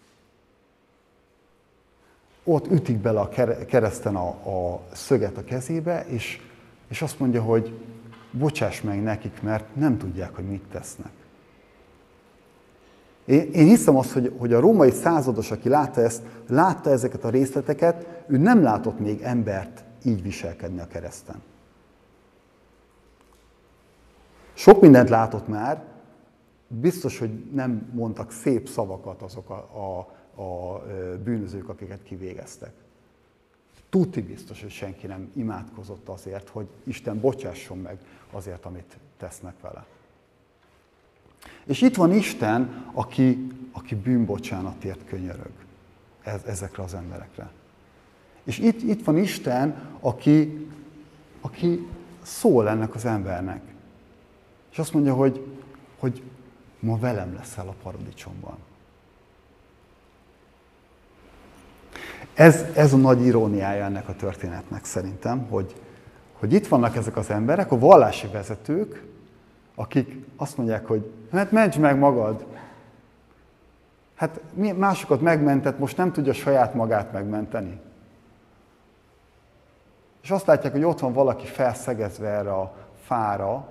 ott 2.45 2.71
ütik 2.71 2.99
bele 2.99 3.21
a 3.21 3.29
kereszten 3.67 4.17
a, 4.17 4.29
a 4.29 4.81
szöget 4.93 5.37
a 5.37 5.45
kezébe, 5.45 6.07
és, 6.07 6.41
és 6.89 7.03
azt 7.03 7.19
mondja, 7.19 7.43
hogy 7.43 7.79
bocsáss 8.31 8.81
meg 8.81 9.03
nekik, 9.03 9.43
mert 9.43 9.75
nem 9.77 9.99
tudják, 9.99 10.35
hogy 10.35 10.49
mit 10.49 10.65
tesznek. 10.73 11.13
Én, 13.25 13.51
én 13.53 13.67
hiszem 13.67 13.97
azt, 13.97 14.13
hogy, 14.13 14.33
hogy 14.39 14.53
a 14.53 14.61
római 14.61 14.91
százados, 14.91 15.51
aki 15.51 15.69
látta 15.69 16.01
ezt, 16.01 16.23
látta 16.49 16.91
ezeket 16.91 17.25
a 17.25 17.31
részleteket, 17.31 18.25
ő 18.27 18.37
nem 18.37 18.63
látott 18.63 18.99
még 18.99 19.21
embert 19.23 19.85
így 20.05 20.23
viselkedni 20.23 20.81
a 20.81 20.87
kereszten. 20.87 21.43
Sok 24.55 24.81
mindent 24.81 25.09
látott 25.09 25.49
már, 25.49 25.83
biztos, 26.69 27.19
hogy 27.19 27.31
nem 27.53 27.91
mondtak 27.93 28.33
szép 28.33 28.69
szavakat 28.69 29.23
azok 29.23 29.51
a, 29.51 29.55
a 29.55 30.14
a 30.37 30.83
bűnözők, 31.25 31.69
akiket 31.69 32.03
kivégeztek. 32.03 32.73
Tudti 33.89 34.23
biztos, 34.23 34.61
hogy 34.61 34.71
senki 34.71 35.07
nem 35.07 35.31
imádkozott 35.35 36.09
azért, 36.09 36.49
hogy 36.49 36.67
Isten 36.85 37.21
bocsásson 37.21 37.79
meg 37.79 37.99
azért, 38.31 38.65
amit 38.65 38.97
tesznek 39.17 39.61
vele. 39.61 39.87
És 41.65 41.83
itt 41.83 41.95
van 41.97 42.13
Isten, 42.13 42.91
aki, 42.93 43.47
aki 43.73 43.95
bűnbocsánatért 43.95 45.05
könyörög. 45.05 45.53
ez, 46.23 46.43
ezekre 46.45 46.83
az 46.83 46.95
emberekre. 46.95 47.51
És 48.45 48.59
itt, 48.59 48.83
itt 48.83 49.05
van 49.05 49.17
Isten, 49.17 49.97
aki, 50.01 50.67
aki 51.41 51.87
szól 52.23 52.69
ennek 52.69 52.95
az 52.95 53.05
embernek. 53.05 53.63
És 54.71 54.79
azt 54.79 54.93
mondja, 54.93 55.15
hogy, 55.15 55.47
hogy 55.99 56.23
ma 56.81 56.99
velem 56.99 57.35
leszel 57.35 57.69
a 57.69 57.75
paradicsomban. 57.83 58.57
Ez, 62.35 62.65
ez 62.75 62.93
a 62.93 62.97
nagy 62.97 63.25
iróniája 63.27 63.85
ennek 63.85 64.09
a 64.09 64.17
történetnek 64.17 64.85
szerintem, 64.85 65.47
hogy, 65.49 65.75
hogy 66.33 66.53
itt 66.53 66.67
vannak 66.67 66.97
ezek 66.97 67.17
az 67.17 67.31
emberek, 67.31 67.73
a 67.73 67.79
vallási 67.79 68.27
vezetők, 68.27 69.03
akik 69.75 70.25
azt 70.37 70.57
mondják, 70.57 70.87
hogy 70.87 71.13
hát 71.33 71.53
ments 71.53 71.79
meg 71.79 71.99
magad. 71.99 72.45
Hát 74.15 74.41
másokat 74.77 75.21
megmentett, 75.21 75.79
most 75.79 75.97
nem 75.97 76.13
tudja 76.13 76.33
saját 76.33 76.75
magát 76.75 77.13
megmenteni. 77.13 77.81
És 80.23 80.31
azt 80.31 80.47
látják, 80.47 80.73
hogy 80.73 80.85
ott 80.85 81.01
van 81.01 81.13
valaki 81.13 81.47
felszegezve 81.47 82.29
erre 82.29 82.53
a 82.53 82.75
fára, 83.03 83.69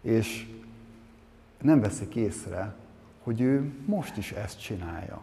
és 0.00 0.46
nem 1.60 1.80
veszik 1.80 2.14
észre, 2.14 2.74
hogy 3.22 3.40
ő 3.40 3.72
most 3.86 4.16
is 4.16 4.32
ezt 4.32 4.60
csinálja. 4.60 5.20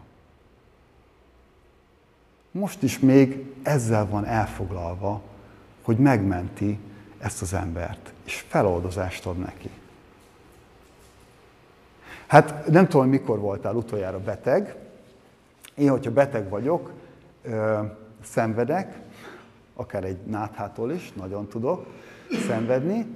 Most 2.50 2.82
is 2.82 2.98
még 2.98 3.54
ezzel 3.62 4.06
van 4.06 4.24
elfoglalva, 4.24 5.22
hogy 5.82 5.96
megmenti 5.96 6.78
ezt 7.18 7.42
az 7.42 7.52
embert, 7.52 8.12
és 8.24 8.44
feloldozást 8.48 9.26
ad 9.26 9.38
neki. 9.38 9.70
Hát 12.26 12.66
nem 12.66 12.88
tudom, 12.88 13.08
mikor 13.08 13.38
voltál 13.38 13.74
utoljára 13.74 14.20
beteg. 14.20 14.76
Én, 15.74 15.90
hogyha 15.90 16.12
beteg 16.12 16.48
vagyok, 16.48 16.92
ö, 17.42 17.80
szenvedek, 18.22 19.00
akár 19.74 20.04
egy 20.04 20.18
náthától 20.26 20.92
is, 20.92 21.12
nagyon 21.12 21.48
tudok 21.48 21.86
szenvedni, 22.46 23.06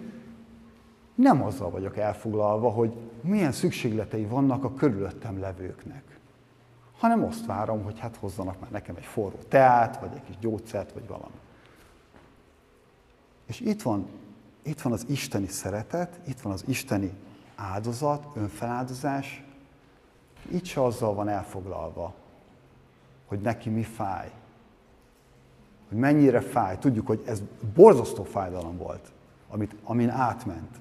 nem 1.14 1.42
azzal 1.42 1.70
vagyok 1.70 1.97
elfoglalva, 1.97 2.70
hogy 2.70 2.92
milyen 3.20 3.53
szükségletei 3.53 4.25
vannak 4.25 4.64
a 4.64 4.75
körülöttem 4.75 5.40
levőknek, 5.40 6.13
hanem 7.05 7.25
azt 7.25 7.47
várom, 7.47 7.83
hogy 7.83 7.99
hát 7.99 8.17
hozzanak 8.17 8.61
már 8.61 8.71
nekem 8.71 8.97
egy 8.97 9.05
forró 9.05 9.38
teát, 9.49 10.01
vagy 10.01 10.11
egy 10.14 10.23
kis 10.25 10.38
gyógyszert, 10.38 10.93
vagy 10.93 11.07
valami. 11.07 11.35
És 13.47 13.61
itt 13.61 13.83
van, 13.83 14.07
itt 14.62 14.81
van 14.81 14.93
az 14.93 15.05
isteni 15.09 15.47
szeretet, 15.47 16.21
itt 16.27 16.40
van 16.40 16.53
az 16.53 16.64
isteni 16.67 17.12
áldozat, 17.57 18.27
önfeláldozás, 18.35 19.45
itt 20.51 20.64
se 20.64 20.85
azzal 20.85 21.14
van 21.14 21.29
elfoglalva, 21.29 22.14
hogy 23.27 23.40
neki 23.40 23.71
mi 23.71 23.83
fáj, 23.83 24.31
hogy 25.88 25.99
mennyire 25.99 26.40
fáj. 26.40 26.79
Tudjuk, 26.79 27.07
hogy 27.07 27.23
ez 27.27 27.43
borzasztó 27.75 28.23
fájdalom 28.23 28.77
volt, 28.77 29.12
amit, 29.49 29.75
amin 29.83 30.09
átment. 30.09 30.81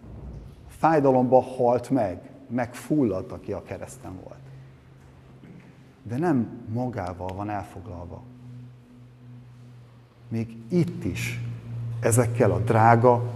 A 0.68 0.72
fájdalomba 0.78 1.42
halt 1.42 1.90
meg, 1.90 2.30
megfulladt, 2.48 3.32
aki 3.32 3.52
a 3.52 3.64
kereszten 3.64 4.20
volt. 4.24 4.43
De 6.04 6.18
nem 6.18 6.66
magával 6.74 7.34
van 7.36 7.50
elfoglalva. 7.50 8.22
Még 10.28 10.58
itt 10.70 11.04
is 11.04 11.40
ezekkel 12.00 12.52
a 12.52 12.60
drága, 12.60 13.34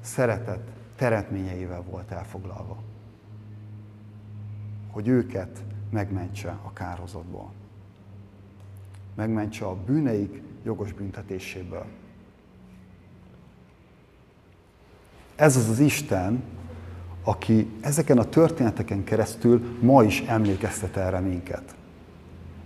szeretet 0.00 0.70
teremtményeivel 0.96 1.82
volt 1.82 2.10
elfoglalva. 2.10 2.76
Hogy 4.90 5.08
őket 5.08 5.64
megmentse 5.90 6.58
a 6.62 6.72
kározatból. 6.72 7.52
Megmentse 9.14 9.64
a 9.64 9.76
bűneik 9.76 10.42
jogos 10.64 10.92
büntetéséből. 10.92 11.84
Ez 15.36 15.56
az 15.56 15.68
az 15.68 15.78
Isten, 15.78 16.42
aki 17.22 17.70
ezeken 17.80 18.18
a 18.18 18.24
történeteken 18.24 19.04
keresztül 19.04 19.78
ma 19.80 20.02
is 20.02 20.20
emlékeztet 20.20 20.96
erre 20.96 21.20
minket. 21.20 21.74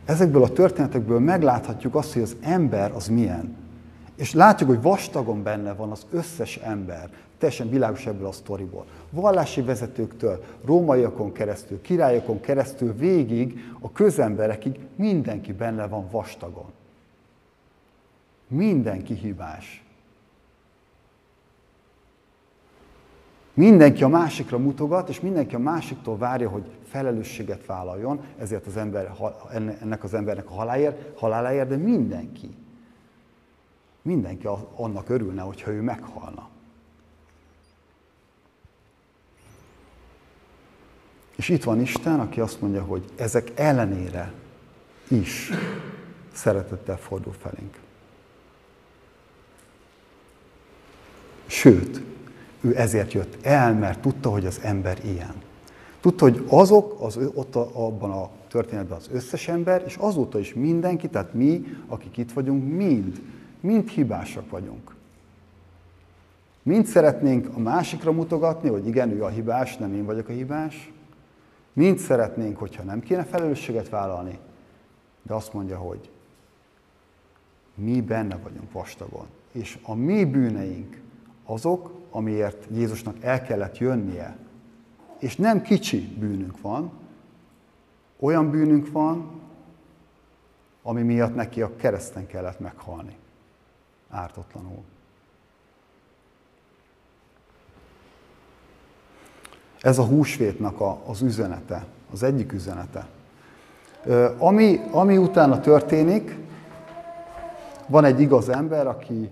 Ezekből 0.04 0.42
a 0.42 0.52
történetekből 0.52 1.18
megláthatjuk 1.18 1.94
azt, 1.94 2.12
hogy 2.12 2.22
az 2.22 2.36
ember 2.40 2.92
az 2.92 3.08
milyen. 3.08 3.56
És 4.16 4.32
látjuk, 4.32 4.68
hogy 4.68 4.82
vastagon 4.82 5.42
benne 5.42 5.72
van 5.72 5.90
az 5.90 6.06
összes 6.10 6.56
ember, 6.56 7.10
teljesen 7.38 7.70
világos 7.70 8.06
ebből 8.06 8.26
a 8.26 8.32
sztoriból. 8.32 8.84
Vallási 9.10 9.62
vezetőktől, 9.62 10.44
rómaiakon 10.64 11.32
keresztül, 11.32 11.80
királyokon 11.80 12.40
keresztül, 12.40 12.94
végig 12.94 13.74
a 13.80 13.92
közemberekig 13.92 14.78
mindenki 14.96 15.52
benne 15.52 15.86
van 15.86 16.08
vastagon. 16.10 16.72
Mindenki 18.48 19.14
hibás. 19.14 19.83
Mindenki 23.54 24.02
a 24.02 24.08
másikra 24.08 24.58
mutogat, 24.58 25.08
és 25.08 25.20
mindenki 25.20 25.54
a 25.54 25.58
másiktól 25.58 26.16
várja, 26.16 26.48
hogy 26.48 26.64
felelősséget 26.88 27.66
vállaljon, 27.66 28.20
ezért 28.38 28.66
az 28.66 28.76
ember, 28.76 29.12
ennek 29.80 30.04
az 30.04 30.14
embernek 30.14 30.50
a 30.50 30.54
haláláért, 30.54 31.18
haláláért, 31.18 31.68
de 31.68 31.76
mindenki. 31.76 32.54
Mindenki 34.02 34.48
annak 34.74 35.08
örülne, 35.08 35.42
hogyha 35.42 35.70
ő 35.70 35.80
meghalna. 35.80 36.48
És 41.36 41.48
itt 41.48 41.64
van 41.64 41.80
Isten, 41.80 42.20
aki 42.20 42.40
azt 42.40 42.60
mondja, 42.60 42.82
hogy 42.82 43.04
ezek 43.16 43.52
ellenére 43.54 44.32
is 45.08 45.50
szeretettel 46.32 46.98
fordul 46.98 47.32
felénk. 47.32 47.78
Sőt, 51.46 52.02
ő 52.64 52.76
ezért 52.76 53.12
jött 53.12 53.38
el, 53.42 53.74
mert 53.74 54.00
tudta, 54.00 54.30
hogy 54.30 54.46
az 54.46 54.60
ember 54.62 54.98
ilyen. 55.04 55.34
Tudta, 56.00 56.24
hogy 56.24 56.44
azok, 56.48 56.96
az, 57.00 57.18
ott 57.34 57.54
abban 57.56 58.10
a 58.10 58.30
történetben 58.48 58.96
az 58.98 59.08
összes 59.12 59.48
ember, 59.48 59.82
és 59.86 59.96
azóta 59.96 60.38
is 60.38 60.54
mindenki, 60.54 61.08
tehát 61.08 61.34
mi, 61.34 61.64
akik 61.86 62.16
itt 62.16 62.32
vagyunk, 62.32 62.76
mind, 62.76 63.20
mind 63.60 63.88
hibásak 63.88 64.50
vagyunk. 64.50 64.94
Mind 66.62 66.86
szeretnénk 66.86 67.48
a 67.56 67.58
másikra 67.58 68.12
mutogatni, 68.12 68.68
hogy 68.68 68.86
igen, 68.86 69.10
ő 69.10 69.24
a 69.24 69.28
hibás, 69.28 69.76
nem 69.76 69.94
én 69.94 70.04
vagyok 70.04 70.28
a 70.28 70.32
hibás. 70.32 70.92
Mind 71.72 71.98
szeretnénk, 71.98 72.56
hogyha 72.58 72.82
nem 72.82 73.00
kéne 73.00 73.24
felelősséget 73.24 73.88
vállalni, 73.88 74.38
de 75.22 75.34
azt 75.34 75.52
mondja, 75.52 75.78
hogy 75.78 76.10
mi 77.74 78.00
benne 78.00 78.36
vagyunk 78.42 78.72
vastagon. 78.72 79.26
És 79.52 79.78
a 79.82 79.94
mi 79.94 80.24
bűneink 80.24 81.00
azok, 81.44 81.90
amiért 82.14 82.66
Jézusnak 82.70 83.16
el 83.20 83.42
kellett 83.42 83.78
jönnie. 83.78 84.36
És 85.18 85.36
nem 85.36 85.62
kicsi 85.62 86.00
bűnünk 86.18 86.60
van, 86.60 86.92
olyan 88.18 88.50
bűnünk 88.50 88.92
van, 88.92 89.40
ami 90.82 91.02
miatt 91.02 91.34
neki 91.34 91.62
a 91.62 91.76
kereszten 91.76 92.26
kellett 92.26 92.60
meghalni. 92.60 93.16
Ártatlanul. 94.10 94.82
Ez 99.80 99.98
a 99.98 100.04
húsvétnak 100.04 100.80
a, 100.80 101.02
az 101.06 101.22
üzenete, 101.22 101.86
az 102.12 102.22
egyik 102.22 102.52
üzenete. 102.52 103.06
Ami, 104.38 104.80
ami 104.90 105.16
utána 105.16 105.60
történik, 105.60 106.36
van 107.86 108.04
egy 108.04 108.20
igaz 108.20 108.48
ember, 108.48 108.86
aki 108.86 109.30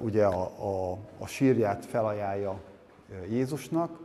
ugye 0.00 0.24
a, 0.24 0.42
a, 0.42 0.98
a 1.18 1.26
sírját 1.26 1.84
felajánlja 1.84 2.60
Jézusnak. 3.30 3.98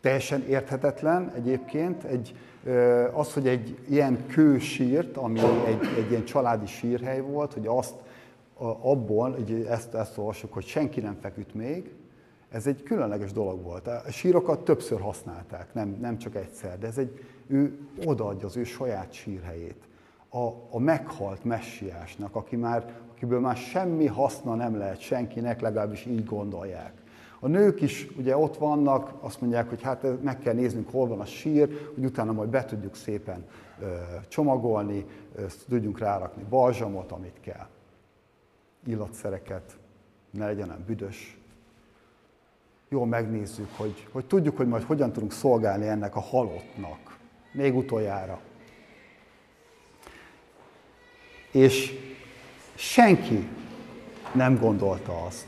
Teljesen 0.00 0.44
érthetetlen 0.48 1.32
egyébként, 1.36 2.04
egy, 2.04 2.34
az, 3.12 3.32
hogy 3.32 3.48
egy 3.48 3.78
ilyen 3.88 4.26
kősírt, 4.26 5.16
ami 5.16 5.40
egy, 5.66 5.86
egy 5.98 6.10
ilyen 6.10 6.24
családi 6.24 6.66
sírhely 6.66 7.20
volt, 7.20 7.52
hogy 7.52 7.66
azt 7.66 7.94
abból, 8.80 9.30
hogy 9.32 9.66
ezt, 9.70 9.94
ezt 9.94 10.18
olvassuk, 10.18 10.52
hogy 10.52 10.64
senki 10.64 11.00
nem 11.00 11.16
feküdt 11.20 11.54
még, 11.54 11.94
ez 12.50 12.66
egy 12.66 12.82
különleges 12.82 13.32
dolog 13.32 13.62
volt. 13.62 13.86
A 13.86 14.02
sírokat 14.10 14.64
többször 14.64 15.00
használták, 15.00 15.74
nem, 15.74 15.96
nem 16.00 16.18
csak 16.18 16.34
egyszer, 16.34 16.78
de 16.78 16.86
ez 16.86 16.98
egy, 16.98 17.24
ő 17.46 17.78
odaadja 18.04 18.46
az 18.46 18.56
ő 18.56 18.64
saját 18.64 19.12
sírhelyét. 19.12 19.88
A, 20.28 20.46
a 20.70 20.78
meghalt 20.78 21.44
messiásnak, 21.44 22.34
aki 22.34 22.56
már 22.56 22.92
akiből 23.16 23.40
már 23.40 23.56
semmi 23.56 24.06
haszna 24.06 24.54
nem 24.54 24.78
lehet 24.78 25.00
senkinek, 25.00 25.60
legalábbis 25.60 26.04
így 26.06 26.24
gondolják. 26.24 26.92
A 27.40 27.46
nők 27.46 27.80
is 27.80 28.08
ugye 28.16 28.36
ott 28.36 28.56
vannak, 28.56 29.12
azt 29.20 29.40
mondják, 29.40 29.68
hogy 29.68 29.82
hát 29.82 30.22
meg 30.22 30.38
kell 30.38 30.54
néznünk, 30.54 30.90
hol 30.90 31.08
van 31.08 31.20
a 31.20 31.24
sír, 31.24 31.90
hogy 31.94 32.04
utána 32.04 32.32
majd 32.32 32.48
be 32.48 32.64
tudjuk 32.64 32.94
szépen 32.94 33.44
ö, 33.80 33.94
csomagolni, 34.28 35.06
ö, 35.34 35.44
tudjunk 35.68 35.98
rárakni 35.98 36.44
balzsamot, 36.48 37.12
amit 37.12 37.40
kell. 37.40 37.66
Illatszereket, 38.86 39.76
ne 40.30 40.46
legyen 40.46 40.68
olyan 40.68 40.84
büdös. 40.86 41.38
Jól 42.88 43.06
megnézzük, 43.06 43.68
hogy, 43.76 44.08
hogy 44.12 44.26
tudjuk, 44.26 44.56
hogy 44.56 44.68
majd 44.68 44.82
hogyan 44.82 45.12
tudunk 45.12 45.32
szolgálni 45.32 45.86
ennek 45.86 46.16
a 46.16 46.20
halottnak. 46.20 47.18
Még 47.52 47.76
utoljára. 47.76 48.40
És 51.52 52.04
senki 52.76 53.48
nem 54.32 54.58
gondolta 54.58 55.24
azt, 55.26 55.46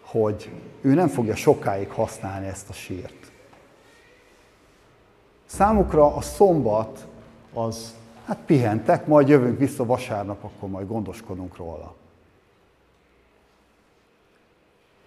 hogy 0.00 0.50
ő 0.80 0.94
nem 0.94 1.08
fogja 1.08 1.34
sokáig 1.34 1.90
használni 1.90 2.46
ezt 2.46 2.68
a 2.68 2.72
sírt. 2.72 3.32
Számukra 5.46 6.14
a 6.16 6.20
szombat 6.20 7.06
az, 7.52 7.94
hát 8.24 8.38
pihentek, 8.46 9.06
majd 9.06 9.28
jövünk 9.28 9.58
vissza 9.58 9.84
vasárnap, 9.84 10.44
akkor 10.44 10.68
majd 10.68 10.86
gondoskodunk 10.86 11.56
róla. 11.56 11.94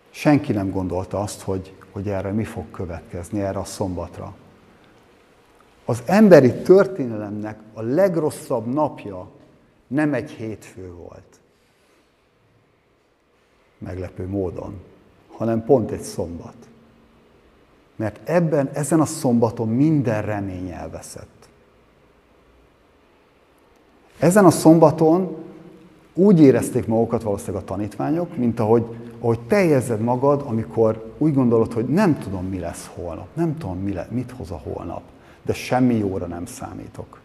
Senki 0.09 0.51
nem 0.51 0.71
gondolta 0.71 1.19
azt, 1.19 1.41
hogy, 1.41 1.75
hogy 1.91 2.09
erre 2.09 2.31
mi 2.31 2.43
fog 2.43 2.71
következni, 2.71 3.41
erre 3.41 3.59
a 3.59 3.63
szombatra. 3.63 4.35
Az 5.85 6.03
emberi 6.05 6.53
történelemnek 6.53 7.59
a 7.73 7.81
legrosszabb 7.81 8.65
napja 8.65 9.29
nem 9.91 10.13
egy 10.13 10.31
hétfő 10.31 10.93
volt. 10.93 11.39
Meglepő 13.77 14.27
módon, 14.27 14.81
hanem 15.31 15.63
pont 15.63 15.91
egy 15.91 16.01
szombat. 16.01 16.55
Mert 17.95 18.29
ebben, 18.29 18.69
ezen 18.73 18.99
a 18.99 19.05
szombaton 19.05 19.67
minden 19.67 20.21
remény 20.21 20.69
elveszett. 20.69 21.49
Ezen 24.19 24.45
a 24.45 24.51
szombaton 24.51 25.35
úgy 26.13 26.39
érezték 26.39 26.87
magukat 26.87 27.23
valószínűleg 27.23 27.61
a 27.61 27.65
tanítványok, 27.65 28.37
mint 28.37 28.59
ahogy, 28.59 28.85
ahogy 29.19 29.39
te 29.39 29.63
érzed 29.63 30.01
magad, 30.01 30.43
amikor 30.47 31.13
úgy 31.17 31.33
gondolod, 31.33 31.73
hogy 31.73 31.85
nem 31.85 32.19
tudom, 32.19 32.45
mi 32.45 32.59
lesz 32.59 32.89
holnap, 32.93 33.27
nem 33.33 33.57
tudom, 33.57 33.77
mi 33.77 33.93
le, 33.93 34.07
mit 34.11 34.31
hoz 34.31 34.51
a 34.51 34.61
holnap, 34.63 35.01
de 35.41 35.53
semmi 35.53 35.95
jóra 35.95 36.25
nem 36.25 36.45
számítok. 36.45 37.19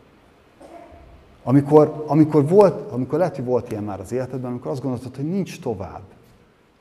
Amikor, 1.49 2.05
amikor, 2.07 2.49
volt, 2.49 2.93
amikor 2.93 3.19
lehet, 3.19 3.37
hogy 3.37 3.45
volt 3.45 3.71
ilyen 3.71 3.83
már 3.83 4.01
az 4.01 4.13
életedben, 4.13 4.51
amikor 4.51 4.71
azt 4.71 4.83
gondoltad, 4.83 5.17
hogy 5.17 5.29
nincs 5.29 5.61
tovább, 5.61 6.03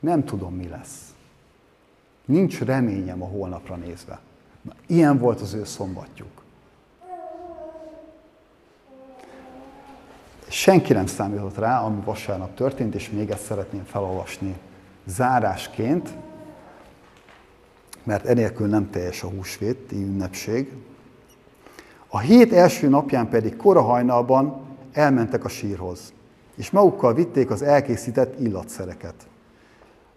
nem 0.00 0.24
tudom, 0.24 0.54
mi 0.54 0.68
lesz. 0.68 1.14
Nincs 2.24 2.60
reményem 2.60 3.22
a 3.22 3.26
holnapra 3.26 3.76
nézve. 3.76 4.18
Na, 4.62 4.72
ilyen 4.86 5.18
volt 5.18 5.40
az 5.40 5.54
ő 5.54 5.64
szombatjuk. 5.64 6.42
Senki 10.48 10.92
nem 10.92 11.06
számított 11.06 11.58
rá, 11.58 11.80
ami 11.80 12.00
vasárnap 12.04 12.54
történt, 12.54 12.94
és 12.94 13.10
még 13.10 13.30
ezt 13.30 13.44
szeretném 13.44 13.84
felolvasni 13.84 14.56
zárásként, 15.04 16.14
mert 18.02 18.24
enélkül 18.24 18.66
nem 18.66 18.90
teljes 18.90 19.22
a 19.22 19.28
húsvét, 19.28 19.92
ünnepség. 19.92 20.72
A 22.16 22.18
hét 22.18 22.52
első 22.52 22.88
napján 22.88 23.28
pedig 23.28 23.56
kora 23.56 23.82
hajnalban 23.82 24.60
elmentek 24.92 25.44
a 25.44 25.48
sírhoz, 25.48 26.12
és 26.54 26.70
magukkal 26.70 27.14
vitték 27.14 27.50
az 27.50 27.62
elkészített 27.62 28.40
illatszereket. 28.40 29.14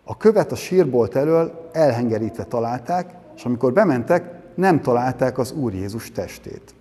A 0.03 0.17
követ 0.17 0.51
a 0.51 0.55
sírbolt 0.55 1.15
elől 1.15 1.69
elhengerítve 1.71 2.43
találták, 2.43 3.13
és 3.35 3.45
amikor 3.45 3.73
bementek, 3.73 4.31
nem 4.55 4.81
találták 4.81 5.37
az 5.37 5.51
Úr 5.51 5.73
Jézus 5.73 6.11
testét. 6.11 6.73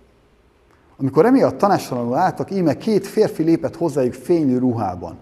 Amikor 0.97 1.25
emiatt 1.25 1.57
tanástalanul 1.57 2.15
álltak, 2.15 2.51
íme 2.51 2.77
két 2.77 3.07
férfi 3.07 3.43
lépett 3.43 3.75
hozzájuk 3.75 4.13
fénylő 4.13 4.57
ruhában. 4.57 5.17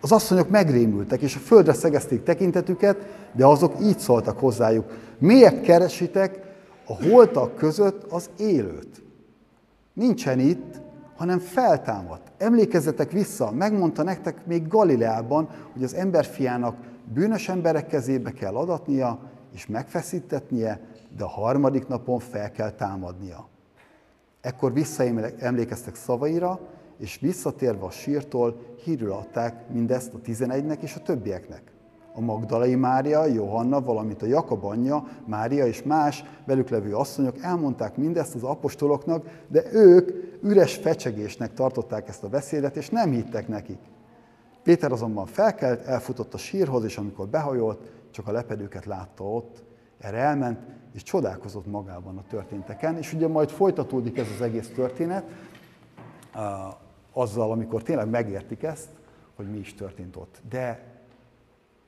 Az 0.00 0.12
asszonyok 0.12 0.48
megrémültek, 0.48 1.20
és 1.20 1.36
a 1.36 1.38
földre 1.38 1.72
szegezték 1.72 2.22
tekintetüket, 2.22 2.96
de 3.32 3.46
azok 3.46 3.74
így 3.82 3.98
szóltak 3.98 4.38
hozzájuk. 4.38 4.84
Miért 5.18 5.62
keresitek 5.62 6.40
a 6.86 7.04
holtak 7.04 7.56
között 7.56 8.12
az 8.12 8.30
élőt? 8.36 9.08
Nincsen 10.00 10.38
itt, 10.38 10.80
hanem 11.16 11.38
feltámadt. 11.38 12.32
Emlékezzetek 12.38 13.10
vissza, 13.10 13.50
megmondta 13.50 14.02
nektek 14.02 14.46
még 14.46 14.68
Galileában, 14.68 15.48
hogy 15.72 15.82
az 15.82 15.94
emberfiának 15.94 16.76
bűnös 17.12 17.48
emberek 17.48 17.86
kezébe 17.86 18.30
kell 18.30 18.54
adatnia, 18.54 19.18
és 19.52 19.66
megfeszítetnie, 19.66 20.80
de 21.16 21.24
a 21.24 21.28
harmadik 21.28 21.88
napon 21.88 22.18
fel 22.18 22.50
kell 22.50 22.70
támadnia. 22.70 23.48
Ekkor 24.40 24.72
visszaemlékeztek 24.72 25.94
szavaira, 25.94 26.60
és 26.98 27.18
visszatérve 27.20 27.84
a 27.84 27.90
sírtól 27.90 28.60
hírül 28.84 29.12
adták 29.12 29.68
mindezt 29.68 30.14
a 30.14 30.20
tizenegynek 30.20 30.82
és 30.82 30.94
a 30.94 31.02
többieknek. 31.02 31.69
A 32.14 32.20
Magdalai 32.20 32.74
Mária, 32.74 33.24
Johanna, 33.26 33.80
valamint 33.80 34.22
a 34.22 34.26
Jakab 34.26 34.64
anyja, 34.64 35.04
Mária 35.24 35.66
és 35.66 35.82
más 35.82 36.24
velük 36.46 36.68
levő 36.68 36.94
asszonyok 36.94 37.42
elmondták 37.42 37.96
mindezt 37.96 38.34
az 38.34 38.42
apostoloknak, 38.42 39.44
de 39.48 39.62
ők 39.72 40.10
üres 40.42 40.74
fecsegésnek 40.76 41.54
tartották 41.54 42.08
ezt 42.08 42.24
a 42.24 42.28
beszédet, 42.28 42.76
és 42.76 42.88
nem 42.88 43.10
hittek 43.10 43.48
nekik. 43.48 43.78
Péter 44.62 44.92
azonban 44.92 45.26
felkelt, 45.26 45.86
elfutott 45.86 46.34
a 46.34 46.38
sírhoz, 46.38 46.84
és 46.84 46.96
amikor 46.96 47.28
behajolt, 47.28 47.90
csak 48.10 48.28
a 48.28 48.32
lepedőket 48.32 48.84
látta 48.84 49.24
ott, 49.24 49.62
erre 49.98 50.18
elment, 50.18 50.58
és 50.92 51.02
csodálkozott 51.02 51.66
magában 51.66 52.16
a 52.16 52.24
történteken, 52.28 52.96
és 52.96 53.12
ugye 53.12 53.28
majd 53.28 53.48
folytatódik 53.48 54.18
ez 54.18 54.26
az 54.34 54.40
egész 54.40 54.68
történet, 54.68 55.24
azzal, 57.12 57.50
amikor 57.50 57.82
tényleg 57.82 58.08
megértik 58.08 58.62
ezt, 58.62 58.88
hogy 59.36 59.50
mi 59.50 59.58
is 59.58 59.74
történt 59.74 60.16
ott. 60.16 60.40
De, 60.48 60.89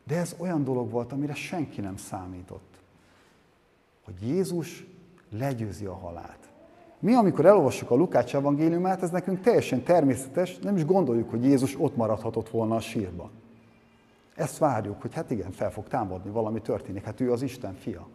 de 0.07 0.17
ez 0.17 0.35
olyan 0.39 0.65
dolog 0.65 0.91
volt, 0.91 1.13
amire 1.13 1.35
senki 1.35 1.81
nem 1.81 1.97
számított. 1.97 2.81
Hogy 4.05 4.15
Jézus 4.21 4.87
legyőzi 5.31 5.85
a 5.85 5.95
halált. 5.95 6.39
Mi, 6.99 7.15
amikor 7.15 7.47
elolvassuk 7.47 7.91
a 7.91 7.95
Lukács 7.95 8.35
evangéliumát, 8.35 9.03
ez 9.03 9.11
nekünk 9.11 9.41
teljesen 9.41 9.83
természetes, 9.83 10.59
nem 10.59 10.77
is 10.77 10.85
gondoljuk, 10.85 11.31
hogy 11.31 11.45
Jézus 11.45 11.81
ott 11.81 11.97
maradhatott 11.97 12.49
volna 12.49 12.75
a 12.75 12.81
sírban. 12.81 13.31
Ezt 14.35 14.59
várjuk, 14.59 15.01
hogy 15.01 15.15
hát 15.15 15.31
igen, 15.31 15.53
fel 15.53 15.71
fog 15.71 15.89
támadni, 15.89 16.31
valami 16.31 16.61
történik, 16.61 17.05
hát 17.05 17.21
ő 17.21 17.33
az 17.33 17.43
Isten 17.43 17.75
fia. 17.75 18.09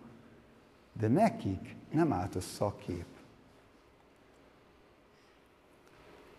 De 1.00 1.08
nekik 1.08 1.76
nem 1.92 2.14
állt 2.14 2.36
össze 2.36 2.66
a 2.66 2.76
kép. 2.86 3.06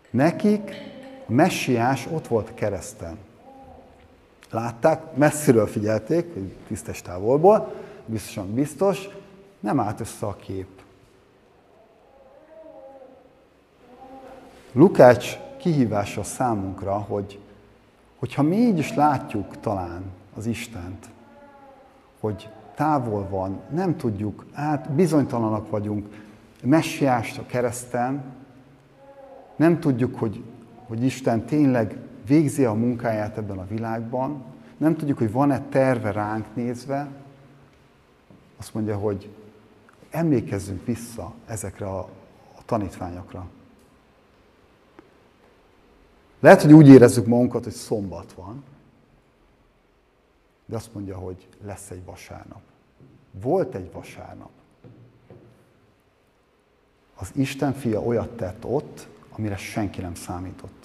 Nekik 0.09 0.71
a 1.27 1.31
messiás 1.31 2.07
ott 2.11 2.27
volt 2.27 2.53
kereszten. 2.53 3.17
Látták, 4.51 5.15
messziről 5.15 5.67
figyelték, 5.67 6.33
tisztes 6.67 7.01
távolból, 7.01 7.73
biztosan 8.05 8.53
biztos, 8.53 9.09
nem 9.59 9.79
állt 9.79 9.99
össze 9.99 10.25
a 10.25 10.35
kép. 10.35 10.67
Lukács 14.71 15.37
kihívása 15.57 16.23
számunkra, 16.23 16.93
hogy 16.93 17.39
hogyha 18.19 18.41
mi 18.41 18.55
így 18.55 18.77
is 18.77 18.93
látjuk 18.93 19.59
talán 19.59 20.03
az 20.35 20.45
Istent, 20.45 21.09
hogy 22.19 22.49
távol 22.75 23.27
van, 23.29 23.61
nem 23.69 23.97
tudjuk, 23.97 24.45
hát 24.53 24.91
bizonytalanak 24.91 25.69
vagyunk, 25.69 26.07
messiást 26.63 27.37
a 27.37 27.45
kereszten, 27.45 28.23
nem 29.55 29.79
tudjuk, 29.79 30.19
hogy, 30.19 30.43
hogy 30.87 31.03
Isten 31.03 31.45
tényleg 31.45 31.97
végzi 32.29 32.65
a 32.65 32.73
munkáját 32.73 33.37
ebben 33.37 33.57
a 33.57 33.67
világban, 33.67 34.43
nem 34.77 34.95
tudjuk, 34.95 35.17
hogy 35.17 35.31
van-e 35.31 35.61
terve 35.69 36.11
ránk 36.11 36.55
nézve, 36.55 37.11
azt 38.57 38.73
mondja, 38.73 38.97
hogy 38.97 39.29
emlékezzünk 40.09 40.85
vissza 40.85 41.33
ezekre 41.45 41.85
a, 41.85 41.99
a 42.57 42.65
tanítványokra. 42.65 43.47
Lehet, 46.39 46.61
hogy 46.61 46.73
úgy 46.73 46.87
érezzük 46.87 47.25
magunkat, 47.25 47.63
hogy 47.63 47.73
szombat 47.73 48.33
van, 48.33 48.63
de 50.65 50.75
azt 50.75 50.93
mondja, 50.93 51.17
hogy 51.17 51.47
lesz 51.63 51.89
egy 51.89 52.05
vasárnap. 52.05 52.61
Volt 53.31 53.75
egy 53.75 53.91
vasárnap. 53.91 54.49
Az 57.15 57.31
Isten 57.35 57.73
fia 57.73 58.01
olyat 58.01 58.29
tett 58.29 58.65
ott, 58.65 59.07
amire 59.29 59.57
senki 59.57 60.01
nem 60.01 60.15
számított. 60.15 60.78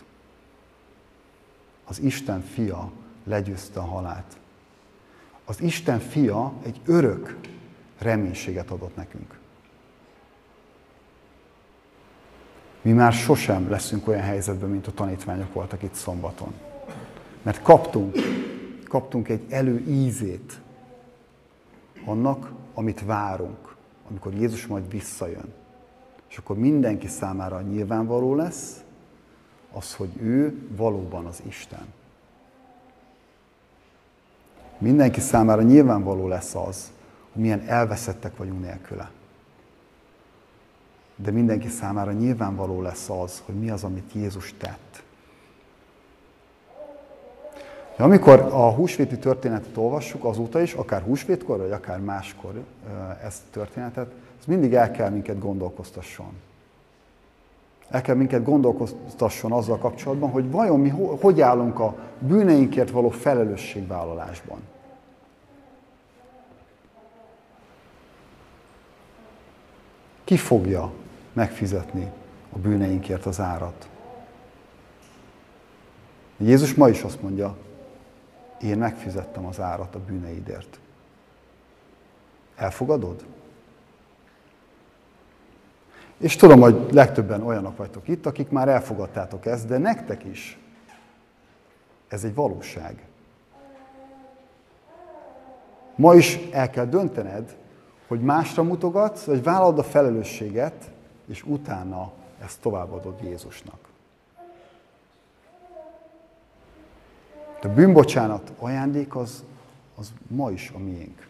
Az 1.94 2.00
Isten 2.00 2.40
fia 2.40 2.90
legyőzte 3.24 3.80
a 3.80 3.84
halált. 3.84 4.36
Az 5.44 5.60
Isten 5.60 5.98
fia 5.98 6.52
egy 6.62 6.80
örök 6.86 7.38
reménységet 7.98 8.70
adott 8.70 8.96
nekünk. 8.96 9.38
Mi 12.82 12.92
már 12.92 13.12
sosem 13.12 13.70
leszünk 13.70 14.08
olyan 14.08 14.22
helyzetben, 14.22 14.70
mint 14.70 14.86
a 14.86 14.92
tanítványok 14.92 15.52
voltak 15.52 15.82
itt 15.82 15.94
szombaton. 15.94 16.52
Mert 17.42 17.62
kaptunk, 17.62 18.16
kaptunk 18.88 19.28
egy 19.28 19.44
előízét 19.48 20.60
annak, 22.04 22.52
amit 22.74 23.04
várunk, 23.04 23.76
amikor 24.10 24.32
Jézus 24.32 24.66
majd 24.66 24.90
visszajön. 24.90 25.52
És 26.28 26.36
akkor 26.36 26.58
mindenki 26.58 27.06
számára 27.06 27.60
nyilvánvaló 27.60 28.34
lesz 28.34 28.83
az, 29.74 29.94
hogy 29.94 30.10
ő 30.20 30.58
valóban 30.76 31.26
az 31.26 31.42
Isten. 31.46 31.86
Mindenki 34.78 35.20
számára 35.20 35.62
nyilvánvaló 35.62 36.28
lesz 36.28 36.54
az, 36.54 36.92
hogy 37.32 37.42
milyen 37.42 37.64
elveszettek 37.66 38.36
vagyunk 38.36 38.60
nélküle. 38.60 39.10
De 41.16 41.30
mindenki 41.30 41.68
számára 41.68 42.12
nyilvánvaló 42.12 42.82
lesz 42.82 43.10
az, 43.10 43.42
hogy 43.44 43.54
mi 43.54 43.70
az, 43.70 43.84
amit 43.84 44.12
Jézus 44.12 44.54
tett. 44.58 45.02
Amikor 47.96 48.40
a 48.40 48.70
húsvéti 48.70 49.18
történetet 49.18 49.76
olvassuk, 49.76 50.24
azóta 50.24 50.60
is, 50.60 50.72
akár 50.72 51.02
húsvétkor, 51.02 51.58
vagy 51.58 51.72
akár 51.72 52.00
máskor 52.00 52.64
ezt 53.22 53.42
a 53.46 53.50
történetet, 53.50 54.12
ez 54.38 54.44
mindig 54.46 54.74
el 54.74 54.90
kell 54.90 55.10
minket 55.10 55.38
gondolkoztasson. 55.38 56.32
El 57.94 58.00
kell 58.00 58.14
minket 58.14 58.44
gondolkoztasson 58.44 59.52
azzal 59.52 59.78
kapcsolatban, 59.78 60.30
hogy 60.30 60.50
vajon 60.50 60.80
mi 60.80 60.88
hogy 61.20 61.40
állunk 61.40 61.78
a 61.78 61.96
bűneinkért 62.18 62.90
való 62.90 63.10
felelősségvállalásban. 63.10 64.58
Ki 70.24 70.36
fogja 70.36 70.92
megfizetni 71.32 72.10
a 72.52 72.58
bűneinkért 72.58 73.26
az 73.26 73.40
árat? 73.40 73.88
Jézus 76.36 76.74
ma 76.74 76.88
is 76.88 77.02
azt 77.02 77.22
mondja, 77.22 77.56
én 78.60 78.78
megfizettem 78.78 79.46
az 79.46 79.60
árat 79.60 79.94
a 79.94 80.00
bűneidért. 80.06 80.78
Elfogadod? 82.56 83.24
És 86.18 86.36
tudom, 86.36 86.60
hogy 86.60 86.86
legtöbben 86.90 87.42
olyanok 87.42 87.76
vagytok 87.76 88.08
itt, 88.08 88.26
akik 88.26 88.50
már 88.50 88.68
elfogadtátok 88.68 89.46
ezt, 89.46 89.66
de 89.66 89.78
nektek 89.78 90.24
is 90.24 90.58
ez 92.08 92.24
egy 92.24 92.34
valóság. 92.34 93.02
Ma 95.96 96.14
is 96.14 96.38
el 96.50 96.70
kell 96.70 96.86
döntened, 96.86 97.56
hogy 98.08 98.20
másra 98.20 98.62
mutogatsz, 98.62 99.24
vagy 99.24 99.42
vállalod 99.42 99.78
a 99.78 99.82
felelősséget, 99.82 100.90
és 101.26 101.42
utána 101.42 102.12
ezt 102.42 102.60
továbbadod 102.60 103.22
Jézusnak. 103.22 103.78
De 107.60 107.68
bűnbocsánat 107.68 108.52
ajándék 108.58 109.16
az, 109.16 109.44
az 109.96 110.12
ma 110.26 110.50
is 110.50 110.72
a 110.74 110.78
miénk. 110.78 111.28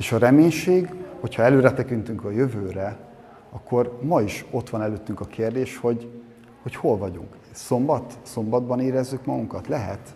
És 0.00 0.12
a 0.12 0.18
reménység, 0.18 0.94
hogyha 1.20 1.42
előre 1.42 1.72
tekintünk 1.72 2.24
a 2.24 2.30
jövőre, 2.30 2.96
akkor 3.50 3.98
ma 4.02 4.22
is 4.22 4.44
ott 4.50 4.70
van 4.70 4.82
előttünk 4.82 5.20
a 5.20 5.24
kérdés, 5.24 5.76
hogy, 5.76 6.22
hogy 6.62 6.74
hol 6.74 6.96
vagyunk. 6.96 7.36
Szombat? 7.52 8.18
Szombatban 8.22 8.80
érezzük 8.80 9.24
magunkat? 9.24 9.66
Lehet. 9.66 10.14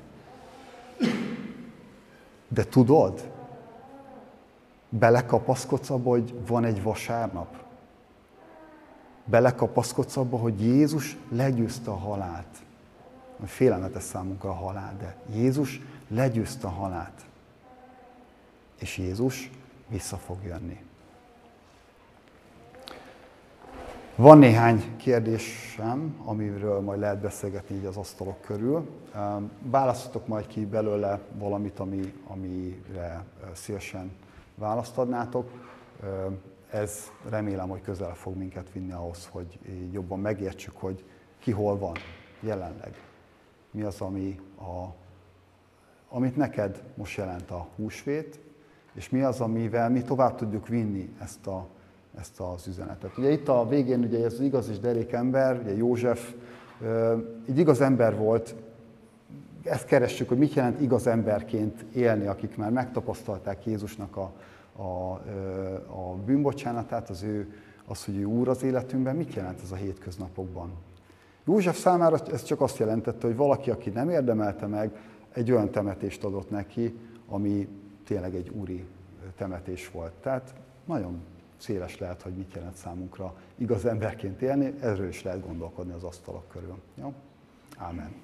De 2.49 2.65
tudod, 2.65 3.31
belekapaszkodsz 4.89 5.91
abba, 5.91 6.11
hogy 6.11 6.35
van 6.47 6.65
egy 6.65 6.83
vasárnap? 6.83 7.57
Belekapaszkodsz 9.25 10.17
abba, 10.17 10.37
hogy 10.37 10.61
Jézus 10.61 11.17
legyőzte 11.29 11.91
a 11.91 11.97
halált. 11.97 12.59
Félelmetes 13.45 14.03
számunkra 14.03 14.51
a 14.51 14.55
halál, 14.55 14.97
de 14.99 15.17
Jézus 15.35 15.81
legyőzte 16.09 16.67
a 16.67 16.71
halált. 16.71 17.21
És 18.79 18.99
Jézus 18.99 19.51
vissza 19.89 20.17
fog 20.17 20.39
jönni. 20.45 20.81
Van 24.17 24.39
néhány 24.39 24.97
kérdésem, 24.97 26.21
amiről 26.25 26.81
majd 26.81 27.01
lehet 27.01 27.19
beszélgetni 27.19 27.77
így 27.77 27.85
az 27.85 27.97
asztalok 27.97 28.41
körül. 28.41 28.89
Választotok 29.63 30.27
majd 30.27 30.47
ki 30.47 30.67
belőle 30.67 31.21
valamit, 31.39 31.79
ami, 31.79 32.13
amire 32.27 33.25
szívesen 33.53 34.13
választ 34.55 34.99
adnátok. 34.99 35.51
Ez 36.71 37.11
remélem, 37.29 37.69
hogy 37.69 37.81
közel 37.81 38.15
fog 38.15 38.37
minket 38.37 38.73
vinni 38.73 38.93
ahhoz, 38.93 39.29
hogy 39.31 39.59
jobban 39.93 40.21
megértsük, 40.21 40.77
hogy 40.77 41.05
ki 41.39 41.51
hol 41.51 41.79
van 41.79 41.97
jelenleg. 42.41 42.95
Mi 43.71 43.83
az, 43.83 44.01
ami 44.01 44.41
a, 44.59 44.95
amit 46.09 46.37
neked 46.37 46.83
most 46.95 47.17
jelent 47.17 47.51
a 47.51 47.69
húsvét, 47.77 48.41
és 48.95 49.09
mi 49.11 49.23
az, 49.23 49.41
amivel 49.41 49.91
mi 49.91 50.03
tovább 50.03 50.35
tudjuk 50.35 50.69
vinni 50.69 51.15
ezt, 51.23 51.47
a, 51.47 51.67
ezt 52.19 52.41
az 52.41 52.67
üzenetet. 52.67 53.19
Ugye 53.19 53.31
itt 53.31 53.49
a 53.49 53.69
végén 53.69 54.01
ugye 54.01 54.25
ez 54.25 54.33
az 54.33 54.41
igaz 54.41 54.69
és 54.69 54.79
derék 54.79 55.13
ember, 55.13 55.61
ugye 55.63 55.77
József 55.77 56.33
egy 57.49 57.59
igaz 57.59 57.81
ember 57.81 58.17
volt, 58.17 58.55
ezt 59.63 59.85
keressük, 59.85 60.29
hogy 60.29 60.39
mit 60.39 60.55
jelent 60.55 60.81
igaz 60.81 61.07
emberként 61.07 61.85
élni, 61.95 62.27
akik 62.27 62.57
már 62.57 62.71
megtapasztalták 62.71 63.67
Jézusnak 63.67 64.17
a, 64.17 64.33
a, 64.83 65.13
a 65.87 66.15
bűnbocsánatát, 66.27 67.11
az 67.11 67.23
ő, 67.23 67.53
az, 67.87 68.05
hogy 68.05 68.17
ő 68.17 68.25
úr 68.25 68.49
az 68.49 68.63
életünkben, 68.63 69.17
mit 69.17 69.35
jelent 69.35 69.61
ez 69.63 69.73
a 69.73 69.75
hétköznapokban? 69.77 70.71
József 71.45 71.79
számára 71.79 72.19
ez 72.33 72.43
csak 72.43 72.61
azt 72.61 72.79
jelentette, 72.79 73.27
hogy 73.27 73.37
valaki, 73.37 73.71
aki 73.71 73.91
nem 73.91 74.11
érdemelte 74.11 74.67
meg, 74.67 74.91
egy 75.33 75.51
olyan 75.51 75.71
temetést 75.71 76.25
adott 76.25 76.51
neki, 76.51 76.99
ami 77.29 77.69
tényleg 78.05 78.35
egy 78.35 78.49
úri 78.49 78.85
temetés 79.37 79.91
volt. 79.91 80.13
Tehát 80.13 80.55
nagyon 80.85 81.23
széles 81.57 81.99
lehet, 81.99 82.23
hogy 82.23 82.33
mit 82.33 82.55
jelent 82.55 82.77
számunkra 82.77 83.35
igaz 83.57 83.85
emberként 83.85 84.43
élni, 84.43 84.75
erről 84.81 85.09
is 85.09 85.23
lehet 85.23 85.47
gondolkodni 85.47 85.93
az 85.93 86.05
asztalok 86.05 86.49
körül. 86.49 86.79
Jó? 86.95 87.15
Amen. 87.79 88.24